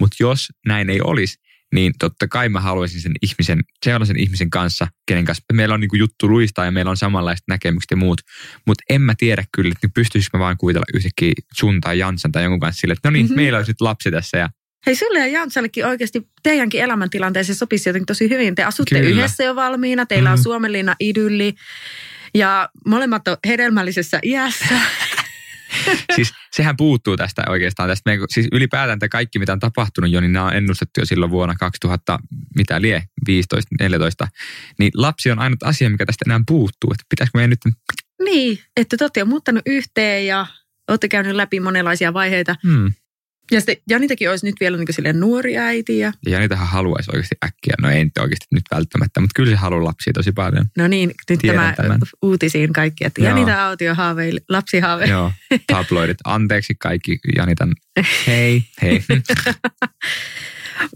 Mutta 0.00 0.16
jos 0.20 0.48
näin 0.66 0.90
ei 0.90 1.00
olisi, 1.04 1.38
niin 1.72 1.92
totta 1.98 2.28
kai 2.28 2.48
mä 2.48 2.60
haluaisin 2.60 3.00
sen 3.00 3.12
ihmisen, 3.22 3.60
sellaisen 3.84 4.18
ihmisen 4.18 4.50
kanssa, 4.50 4.86
kenen 5.06 5.24
kanssa 5.24 5.44
meillä 5.52 5.74
on 5.74 5.80
niin 5.80 5.88
kuin 5.88 6.00
juttu 6.00 6.28
luistaa 6.28 6.64
ja 6.64 6.70
meillä 6.70 6.90
on 6.90 6.96
samanlaiset 6.96 7.44
näkemykset 7.48 7.90
ja 7.90 7.96
muut. 7.96 8.20
Mutta 8.66 8.84
en 8.90 9.02
mä 9.02 9.14
tiedä 9.18 9.44
kyllä, 9.52 9.72
että 9.72 9.88
pystyisikö 9.94 10.36
mä 10.38 10.44
vaan 10.44 10.56
kuvitella 10.58 10.86
yhtäkkiä 10.94 11.32
sun 11.54 11.80
tai 11.80 11.98
Jansan 11.98 12.32
tai 12.32 12.42
jonkun 12.42 12.60
kanssa 12.60 12.80
sille, 12.80 12.92
että 12.92 13.08
no 13.08 13.12
niin, 13.12 13.26
Mhm. 13.26 13.32
mm-hmm. 13.32 13.42
meillä 13.42 13.56
olisi 13.58 13.70
nyt 13.70 13.80
lapsi 13.80 14.10
tässä 14.10 14.38
ja 14.38 14.50
Hei, 14.86 14.94
sulle 14.96 15.18
ja 15.18 15.26
Jantsallekin 15.26 15.86
oikeasti 15.86 16.26
teidänkin 16.42 16.82
elämäntilanteeseen 16.82 17.56
sopisi 17.56 17.88
jotenkin 17.88 18.06
tosi 18.06 18.28
hyvin. 18.30 18.54
Te 18.54 18.64
asutte 18.64 18.94
Kyllä. 19.00 19.10
yhdessä 19.10 19.44
jo 19.44 19.56
valmiina, 19.56 20.06
teillä 20.06 20.30
on 20.32 20.38
Mhm. 20.38 20.42
Suomenlinna 20.42 20.96
idylli 21.00 21.54
ja 22.34 22.68
molemmat 22.86 23.28
on 23.28 23.36
hedelmällisessä 23.46 24.18
iässä. 24.22 24.74
siis 26.16 26.32
sehän 26.52 26.76
puuttuu 26.76 27.16
tästä 27.16 27.42
oikeastaan. 27.48 27.88
Tästä 27.88 28.10
meidän, 28.10 28.26
siis 28.28 28.48
ylipäätään 28.52 28.98
tämä 28.98 29.08
kaikki, 29.08 29.38
mitä 29.38 29.52
on 29.52 29.60
tapahtunut 29.60 30.10
jo, 30.10 30.20
niin 30.20 30.32
nämä 30.32 30.46
on 30.46 30.56
ennustettu 30.56 31.00
jo 31.00 31.06
silloin 31.06 31.30
vuonna 31.30 31.54
2000, 31.54 32.18
mitä 32.56 32.80
lie, 32.80 33.02
15, 33.26 33.68
14. 33.80 34.28
Niin 34.78 34.92
lapsi 34.94 35.30
on 35.30 35.38
ainut 35.38 35.62
asia, 35.62 35.90
mikä 35.90 36.06
tästä 36.06 36.24
enää 36.26 36.40
puuttuu. 36.46 36.90
Että 36.92 37.04
pitäisikö 37.08 37.38
meidän 37.38 37.50
nyt... 37.50 37.74
niin, 38.24 38.58
että 38.76 38.96
te 38.96 39.04
olette 39.04 39.24
muuttanut 39.24 39.62
yhteen 39.66 40.26
ja 40.26 40.46
olette 40.88 41.08
käynyt 41.08 41.34
läpi 41.34 41.60
monenlaisia 41.60 42.14
vaiheita. 42.14 42.56
Hmm. 42.62 42.92
Ja 43.50 43.60
sitten 43.60 43.76
Janitakin 43.90 44.30
olisi 44.30 44.46
nyt 44.46 44.54
vielä 44.60 44.76
niin 44.76 44.86
silleen 44.90 45.20
nuori 45.20 45.58
äiti 45.58 45.98
ja 45.98 46.12
Ja 46.26 46.32
Janitahan 46.32 46.68
haluaisi 46.68 47.10
oikeasti 47.10 47.36
äkkiä. 47.44 47.74
No 47.82 47.90
ei 47.90 48.04
nyt 48.04 48.18
oikeasti 48.18 48.46
nyt 48.50 48.64
välttämättä, 48.74 49.20
mutta 49.20 49.32
kyllä 49.36 49.50
se 49.50 49.56
haluaa 49.56 49.84
lapsia 49.84 50.12
tosi 50.12 50.32
paljon. 50.32 50.66
no 50.76 50.88
niin, 50.88 51.12
nyt 51.30 51.38
Tiedän 51.40 51.60
tämä 51.60 51.72
tämän. 51.88 52.00
uutisiin 52.22 52.72
kaikki, 52.72 53.04
että 53.04 53.20
Joo. 53.20 53.28
Janita 53.28 53.66
Autio 53.66 53.94
haaveili, 53.94 54.40
lapsihaave. 54.48 55.04
Joo, 55.06 55.32
tabloidit. 55.66 56.16
Anteeksi 56.24 56.74
kaikki 56.74 57.18
Janitan. 57.36 57.72
Hei, 58.26 58.64
hei. 58.82 59.04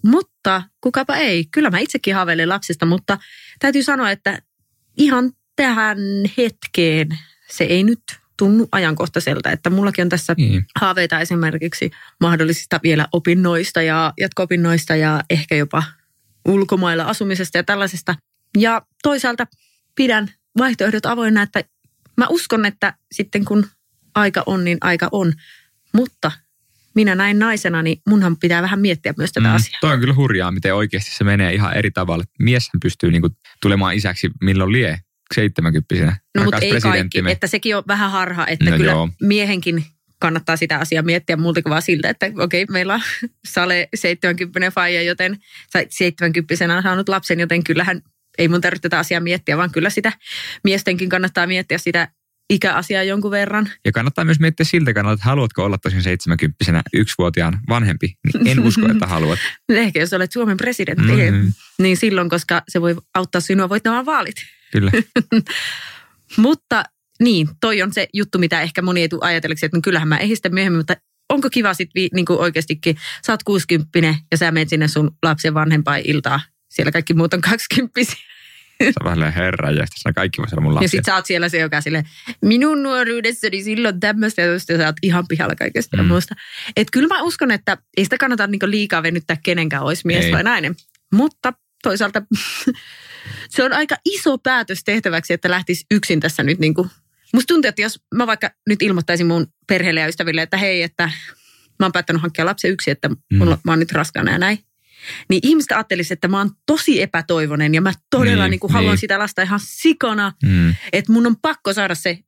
Mutta 0.04 0.62
kukapa 0.80 1.16
ei. 1.16 1.44
Kyllä 1.52 1.70
mä 1.70 1.78
itsekin 1.78 2.14
haaveilen 2.14 2.48
lapsista, 2.48 2.86
mutta 2.86 3.18
täytyy 3.58 3.82
sanoa, 3.82 4.10
että 4.10 4.38
ihan 4.96 5.32
tähän 5.56 5.98
hetkeen 6.38 7.08
se 7.50 7.64
ei 7.64 7.84
nyt 7.84 8.00
tunnu 8.36 8.68
ajankohtaiselta. 8.72 9.50
Että 9.50 9.70
mullakin 9.70 10.02
on 10.02 10.08
tässä 10.08 10.34
niin. 10.36 10.66
haaveita 10.80 11.20
esimerkiksi 11.20 11.90
mahdollisista 12.20 12.80
vielä 12.82 13.06
opinnoista 13.12 13.82
ja 13.82 14.12
jatko-opinnoista 14.20 14.96
ja 14.96 15.24
ehkä 15.30 15.54
jopa 15.54 15.82
ulkomailla 16.48 17.04
asumisesta 17.04 17.58
ja 17.58 17.64
tällaisesta. 17.64 18.14
Ja 18.58 18.82
toisaalta 19.02 19.46
pidän 19.94 20.30
vaihtoehdot 20.58 21.06
avoinna, 21.06 21.42
että 21.42 21.64
mä 22.16 22.26
uskon, 22.30 22.66
että 22.66 22.94
sitten 23.12 23.44
kun 23.44 23.66
aika 24.14 24.42
on, 24.46 24.64
niin 24.64 24.78
aika 24.80 25.08
on. 25.12 25.32
Mutta 25.92 26.32
minä 26.94 27.14
näin 27.14 27.38
naisena, 27.38 27.82
niin 27.82 28.00
munhan 28.06 28.36
pitää 28.36 28.62
vähän 28.62 28.80
miettiä 28.80 29.14
myös 29.16 29.32
tätä 29.32 29.48
mm. 29.48 29.54
asiaa. 29.54 29.78
Toi 29.80 29.92
on 29.92 30.00
kyllä 30.00 30.14
hurjaa, 30.14 30.50
miten 30.50 30.74
oikeasti 30.74 31.14
se 31.14 31.24
menee 31.24 31.54
ihan 31.54 31.74
eri 31.74 31.90
tavalla. 31.90 32.24
Mieshän 32.38 32.80
pystyy 32.82 33.10
niinku 33.10 33.28
tulemaan 33.62 33.94
isäksi 33.94 34.30
milloin 34.40 34.72
lie, 34.72 35.00
70 35.34 36.16
No 36.36 36.44
mutta 36.44 36.58
ei 36.60 36.80
kaikki, 36.80 37.22
että 37.28 37.46
sekin 37.46 37.76
on 37.76 37.82
vähän 37.88 38.10
harha, 38.10 38.46
että 38.46 38.70
No 38.70 38.76
kyllä 38.76 38.90
joo. 38.92 39.08
miehenkin 39.22 39.84
kannattaa 40.18 40.56
sitä 40.56 40.78
asiaa 40.78 41.02
miettiä 41.02 41.36
multa 41.36 41.60
vaan 41.68 41.82
siltä, 41.82 42.10
että 42.10 42.26
okei, 42.38 42.66
meillä 42.70 42.94
on 42.94 43.00
Sale 43.48 43.88
70 43.94 44.70
faija, 44.70 45.02
joten 45.02 45.36
sä 45.72 45.84
70 45.90 46.74
on 46.76 46.82
saanut 46.82 47.08
lapsen, 47.08 47.40
joten 47.40 47.64
kyllähän 47.64 48.02
ei 48.38 48.48
mun 48.48 48.60
tarvitse 48.60 48.82
tätä 48.88 48.98
asiaa 48.98 49.20
miettiä, 49.20 49.56
vaan 49.56 49.70
kyllä 49.72 49.90
sitä 49.90 50.12
miestenkin 50.64 51.08
kannattaa 51.08 51.46
miettiä 51.46 51.78
sitä 51.78 52.08
ikäasiaa 52.50 53.02
jonkun 53.02 53.30
verran. 53.30 53.68
Ja 53.84 53.92
kannattaa 53.92 54.24
myös 54.24 54.40
miettiä 54.40 54.66
siltä 54.66 54.92
kannalta, 54.94 55.14
että 55.14 55.24
haluatko 55.24 55.64
olla 55.64 55.78
tosiaan 55.78 56.02
70 56.02 56.82
yksivuotiaan 56.94 57.60
vanhempi. 57.68 58.14
Niin 58.34 58.46
en 58.48 58.60
usko, 58.66 58.88
että 58.92 59.06
haluat. 59.06 59.38
Ehkä 59.68 60.00
jos 60.00 60.12
olet 60.12 60.32
Suomen 60.32 60.56
presidentti, 60.56 61.12
Mhm. 61.12 61.34
mm-hmm. 61.34 61.52
niin 61.78 61.96
silloin, 61.96 62.30
koska 62.30 62.62
se 62.68 62.80
voi 62.80 62.96
auttaa 63.14 63.40
sinua 63.40 63.68
voittamaan 63.68 64.06
vaalit. 64.06 64.36
Kyllä. 64.78 64.92
Mutta 66.36 66.84
niin, 67.20 67.48
toi 67.60 67.82
on 67.82 67.92
se 67.92 68.08
juttu, 68.14 68.38
mitä 68.38 68.60
ehkä 68.60 68.82
moni 68.82 69.00
ei 69.00 69.08
tule 69.08 69.26
ajatelleeksi, 69.26 69.66
että 69.66 69.78
no 69.78 69.80
kyllähän 69.80 70.08
mä 70.08 70.18
ehdin 70.18 70.36
sitten 70.36 70.54
myöhemmin, 70.54 70.78
mutta 70.78 70.96
onko 71.28 71.50
kiva 71.50 71.74
sitten 71.74 72.08
niin 72.14 72.26
oikeastikin, 72.28 72.96
sä 73.26 73.32
oot 73.32 73.42
60 73.42 74.14
ja 74.30 74.36
sä 74.36 74.50
menet 74.50 74.68
sinne 74.68 74.88
sun 74.88 75.10
lapsen 75.22 75.54
vanhempain 75.54 76.02
iltaa, 76.06 76.40
siellä 76.68 76.92
kaikki 76.92 77.14
muut 77.14 77.34
on 77.34 77.40
20 77.40 78.00
Se 78.80 78.92
on 79.00 79.10
vähän 79.10 79.32
herra, 79.32 79.70
ja 79.70 79.86
sitten 79.86 80.14
kaikki 80.14 80.38
voisi 80.38 80.54
olla 80.54 80.62
mun 80.62 80.74
lapsia. 80.74 80.84
Ja 80.84 80.88
sit 80.88 81.04
sä 81.04 81.14
oot 81.14 81.26
siellä 81.26 81.48
se, 81.48 81.58
joka 81.58 81.80
sille, 81.80 82.04
minun 82.42 82.82
nuoruudessani 82.82 83.62
silloin 83.62 84.00
tämmöistä, 84.00 84.42
ja 84.42 84.58
sä 84.58 84.86
oot 84.86 84.96
ihan 85.02 85.24
pihalla 85.28 85.54
kaikesta 85.54 85.96
mm. 85.96 86.02
Mm. 86.02 86.08
muusta. 86.08 86.34
Et 86.76 86.88
kyllä 86.92 87.08
mä 87.08 87.22
uskon, 87.22 87.50
että 87.50 87.78
ei 87.96 88.04
sitä 88.04 88.18
kannata 88.18 88.46
niinku 88.46 88.66
liikaa 88.70 89.02
venyttää 89.02 89.36
kenenkään, 89.42 89.82
olisi 89.82 90.06
mies 90.06 90.24
Ei. 90.24 90.32
vai 90.32 90.42
nainen. 90.42 90.74
Mutta 91.12 91.52
toisaalta 91.88 92.22
se 93.54 93.64
on 93.64 93.72
aika 93.72 93.96
iso 94.04 94.38
päätös 94.38 94.84
tehtäväksi, 94.84 95.32
että 95.32 95.50
lähtisi 95.50 95.86
yksin 95.90 96.20
tässä 96.20 96.42
nyt 96.42 96.58
niinku. 96.58 96.86
Musta 97.34 97.54
tuntuu, 97.54 97.68
että 97.68 97.82
jos 97.82 98.00
mä 98.14 98.26
vaikka 98.26 98.50
nyt 98.68 98.82
ilmoittaisin 98.82 99.26
mun 99.26 99.46
perheelle 99.66 100.00
ja 100.00 100.06
ystäville, 100.06 100.42
että 100.42 100.56
hei, 100.56 100.82
että 100.82 101.10
mä 101.78 101.86
oon 101.86 101.92
päättänyt 101.92 102.22
hankkia 102.22 102.46
lapsen 102.46 102.70
yksi, 102.70 102.90
että 102.90 103.10
mulla, 103.32 103.58
mä 103.64 103.72
oon 103.72 103.78
nyt 103.78 103.92
raskaana 103.92 104.32
ja 104.32 104.38
näin. 104.38 104.58
Niin 105.30 105.40
ihmiset 105.42 105.72
ajattelisi, 105.72 106.12
että 106.12 106.28
mä 106.28 106.38
oon 106.38 106.50
tosi 106.66 107.02
epätoivonen 107.02 107.74
ja 107.74 107.80
mä 107.80 107.92
todella 108.10 108.44
Niin, 108.44 108.50
niin, 108.50 108.60
niin 108.62 108.72
haluan 108.72 108.92
niin. 108.92 109.00
sitä 109.00 109.18
lasta 109.18 109.42
ihan 109.42 109.60
sikana 109.62 110.32
Mm. 110.42 110.74
että 110.92 111.12
mun 111.12 111.26
on 111.26 111.36
pakko 111.42 111.72
saada 111.72 111.94
se. 111.94 112.18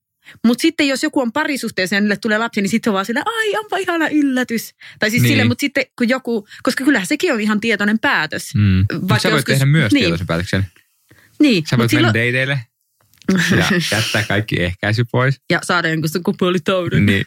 Mutta 0.46 0.62
sitten 0.62 0.88
jos 0.88 1.02
joku 1.02 1.20
on 1.20 1.32
parisuhteessa 1.32 1.96
ja 1.96 2.00
niille 2.00 2.16
tulee 2.16 2.38
lapsi, 2.38 2.62
niin 2.62 2.70
sitten 2.70 2.90
on 2.90 2.94
vaan 2.94 3.06
sillä, 3.06 3.22
ai 3.26 3.56
onpa 3.56 3.76
ihana 3.76 4.08
yllätys. 4.08 4.74
Tai 4.98 5.10
siis 5.10 5.22
Niin. 5.22 5.30
sille, 5.32 5.44
mutta 5.44 5.60
sitten 5.60 5.84
kun 5.98 6.08
joku, 6.08 6.48
koska 6.62 6.84
kyllähän 6.84 7.06
sekin 7.06 7.32
on 7.32 7.40
ihan 7.40 7.60
tietoinen 7.60 7.98
päätös. 7.98 8.54
Mm. 8.54 8.84
Vaikka 8.92 9.18
sä 9.18 9.28
voit 9.30 9.38
joskus- 9.38 9.52
tehdä 9.52 9.66
myös 9.66 9.92
niin. 9.92 10.02
tietoisen 10.02 10.26
päätöksen. 10.26 10.66
Niin, 11.40 11.64
Sä 11.70 11.78
voit 11.78 11.92
mennä 11.92 11.98
silloin, 11.98 12.14
dateille 12.14 12.60
ja 13.58 13.64
jättää 13.96 14.22
kaikki 14.28 14.62
ehkäisy 14.62 15.04
pois. 15.12 15.40
ja 15.50 15.60
saada 15.64 15.88
jonkun 15.88 16.08
sukupuolitaudin. 16.08 17.06
Niin, 17.06 17.24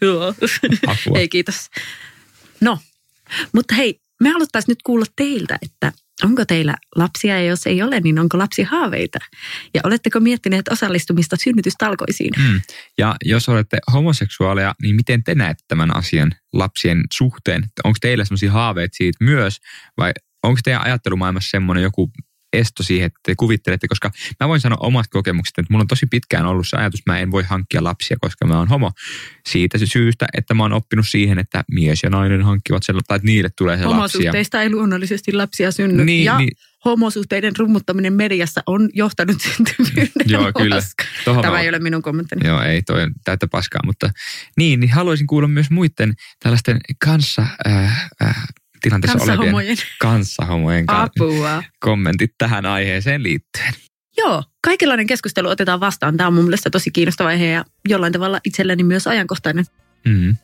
Joo. 0.00 0.34
apua. 0.86 1.18
Ei 1.18 1.28
kiitos. 1.28 1.66
No, 2.60 2.78
mutta 3.52 3.74
hei, 3.74 4.00
me 4.22 4.30
haluttaisiin 4.30 4.72
nyt 4.72 4.82
kuulla 4.82 5.06
teiltä, 5.16 5.58
että 5.62 5.92
onko 6.24 6.44
teillä 6.44 6.74
lapsia 6.96 7.38
ja 7.38 7.46
jos 7.46 7.66
ei 7.66 7.82
ole, 7.82 8.00
niin 8.00 8.18
onko 8.18 8.38
lapsi 8.38 8.62
haaveita? 8.62 9.18
Ja 9.74 9.80
oletteko 9.84 10.20
miettineet 10.20 10.68
osallistumista 10.68 11.36
synnytystalkoisiin? 11.36 12.32
Mm. 12.38 12.60
Ja 12.98 13.16
jos 13.24 13.48
olette 13.48 13.78
homoseksuaaleja, 13.92 14.74
niin 14.82 14.96
miten 14.96 15.24
te 15.24 15.34
näette 15.34 15.64
tämän 15.68 15.96
asian 15.96 16.32
lapsien 16.52 17.04
suhteen? 17.12 17.64
Onko 17.84 17.96
teillä 18.00 18.24
sellaisia 18.24 18.52
haaveita 18.52 18.96
siitä 18.96 19.24
myös 19.24 19.58
vai 19.96 20.12
onko 20.42 20.60
teidän 20.64 20.84
ajattelumaailmassa 20.84 21.50
semmoinen 21.50 21.82
joku 21.82 22.10
esto 22.52 22.82
siihen, 22.82 23.06
että 23.06 23.18
te 23.26 23.34
kuvittelette, 23.34 23.88
koska 23.88 24.10
mä 24.40 24.48
voin 24.48 24.60
sanoa 24.60 24.78
omat 24.80 25.06
kokemukset, 25.10 25.58
että 25.58 25.72
mulla 25.72 25.82
on 25.82 25.88
tosi 25.88 26.06
pitkään 26.06 26.46
ollut 26.46 26.68
se 26.68 26.76
ajatus, 26.76 27.00
että 27.00 27.12
mä 27.12 27.18
en 27.18 27.30
voi 27.30 27.42
hankkia 27.42 27.84
lapsia, 27.84 28.16
koska 28.20 28.46
mä 28.46 28.58
oon 28.58 28.68
homo. 28.68 28.92
Siitä 29.48 29.78
se 29.78 29.86
syystä, 29.86 30.26
että 30.34 30.54
mä 30.54 30.62
oon 30.62 30.72
oppinut 30.72 31.08
siihen, 31.08 31.38
että 31.38 31.64
mies 31.70 32.02
ja 32.02 32.10
nainen 32.10 32.42
hankkivat 32.42 32.82
sen, 32.82 32.96
tai 33.08 33.16
että 33.16 33.26
niille 33.26 33.48
tulee 33.58 33.76
se 33.76 33.84
lapsia. 33.84 33.96
Homosuhteista 33.96 34.62
ei 34.62 34.70
luonnollisesti 34.70 35.32
lapsia 35.32 35.72
synny. 35.72 36.04
Niin, 36.04 36.24
ja 36.24 36.38
niin. 36.38 36.50
homosuhteiden 36.84 37.56
rummuttaminen 37.56 38.12
mediassa 38.12 38.62
on 38.66 38.88
johtanut 38.94 39.36
syntyvyyden 39.40 40.12
Joo, 40.26 40.52
kyllä. 40.58 40.82
Tohon 41.24 41.42
Tämä 41.42 41.54
mä- 41.54 41.60
ei 41.60 41.68
ole 41.68 41.78
minun 41.78 42.02
kommenttini. 42.02 42.46
Joo, 42.46 42.62
ei, 42.62 42.82
toi 42.82 43.02
on 43.02 43.12
täyttä 43.24 43.48
paskaa, 43.48 43.80
mutta 43.84 44.10
niin, 44.56 44.80
niin 44.80 44.90
haluaisin 44.90 45.26
kuulla 45.26 45.48
myös 45.48 45.70
muiden 45.70 46.14
tällaisten 46.42 46.80
kanssa 47.04 47.46
äh, 47.66 48.10
äh, 48.22 48.48
tilanteessa 48.80 49.18
olevien 49.18 49.36
Kanssahomojen 49.38 49.76
kanssahomojen 50.00 50.86
ka- 50.86 51.02
apua. 51.02 51.62
kommentit 51.80 52.30
tähän 52.38 52.66
aiheeseen 52.66 53.22
liittyen. 53.22 53.72
Joo, 54.16 54.44
kaikenlainen 54.64 55.06
keskustelu 55.06 55.48
otetaan 55.48 55.80
vastaan. 55.80 56.16
Tämä 56.16 56.26
on 56.26 56.34
mun 56.34 56.44
mielestä 56.44 56.70
tosi 56.70 56.90
kiinnostava 56.90 57.28
aihe 57.28 57.46
ja 57.46 57.64
jollain 57.88 58.12
tavalla 58.12 58.40
itselleni 58.44 58.82
myös 58.82 59.06
ajankohtainen, 59.06 59.64
Mm. 60.04 60.36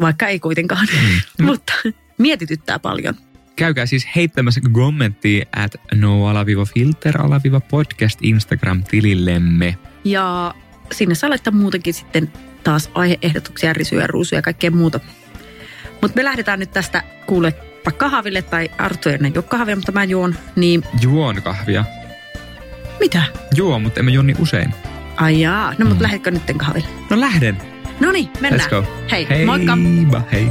vaikka 0.00 0.26
ei 0.26 0.40
kuitenkaan. 0.40 0.88
Mm. 0.92 1.20
Mutta 1.46 1.72
mietityttää 2.18 2.78
paljon. 2.78 3.14
Käykää 3.56 3.86
siis 3.86 4.06
heittämässä 4.16 4.60
kommenttia 4.72 5.44
at 5.56 5.72
no-filter-podcast 5.94 8.18
Instagram-tilillemme. 8.22 9.78
Ja 10.04 10.54
sinne 10.92 11.14
saa 11.14 11.30
laittaa 11.30 11.52
muutenkin 11.52 11.94
sitten 11.94 12.32
taas 12.64 12.90
aiheehdotuksia, 12.94 13.72
risyjä, 13.72 14.06
ruusuja 14.06 14.38
ja 14.38 14.42
kaikkea 14.42 14.70
muuta. 14.70 15.00
Mutta 16.02 16.16
me 16.16 16.24
lähdetään 16.24 16.58
nyt 16.58 16.70
tästä 16.72 17.02
kuule 17.26 17.54
vaikka 17.86 18.10
kahville 18.10 18.42
tai 18.42 18.68
Arttu 18.78 19.08
ei 19.08 19.18
juo 19.34 19.42
kahvia, 19.42 19.76
mutta 19.76 19.92
mä 19.92 20.04
juon. 20.04 20.34
Niin 20.56 20.82
Juon 21.00 21.42
kahvia. 21.42 21.84
mitä? 23.00 23.22
Juo, 23.56 23.78
mutta 23.78 24.00
emme 24.00 24.10
juo 24.10 24.22
niin 24.22 24.36
usein. 24.40 24.74
Ai 25.16 25.40
jaa, 25.40 25.70
no 25.78 25.84
mutta 25.86 25.94
Mm. 25.94 26.02
lähdetkö 26.02 26.30
nytten 26.30 26.58
kahville? 26.58 26.88
No 27.10 27.20
lähden. 27.20 27.56
No 28.00 28.12
niin, 28.12 28.28
mennään. 28.40 28.66
Let's 28.66 28.70
go. 28.70 28.84
Hei, 29.10 29.26
Hei, 29.30 29.44
moikka! 29.44 29.76
hei. 30.32 30.48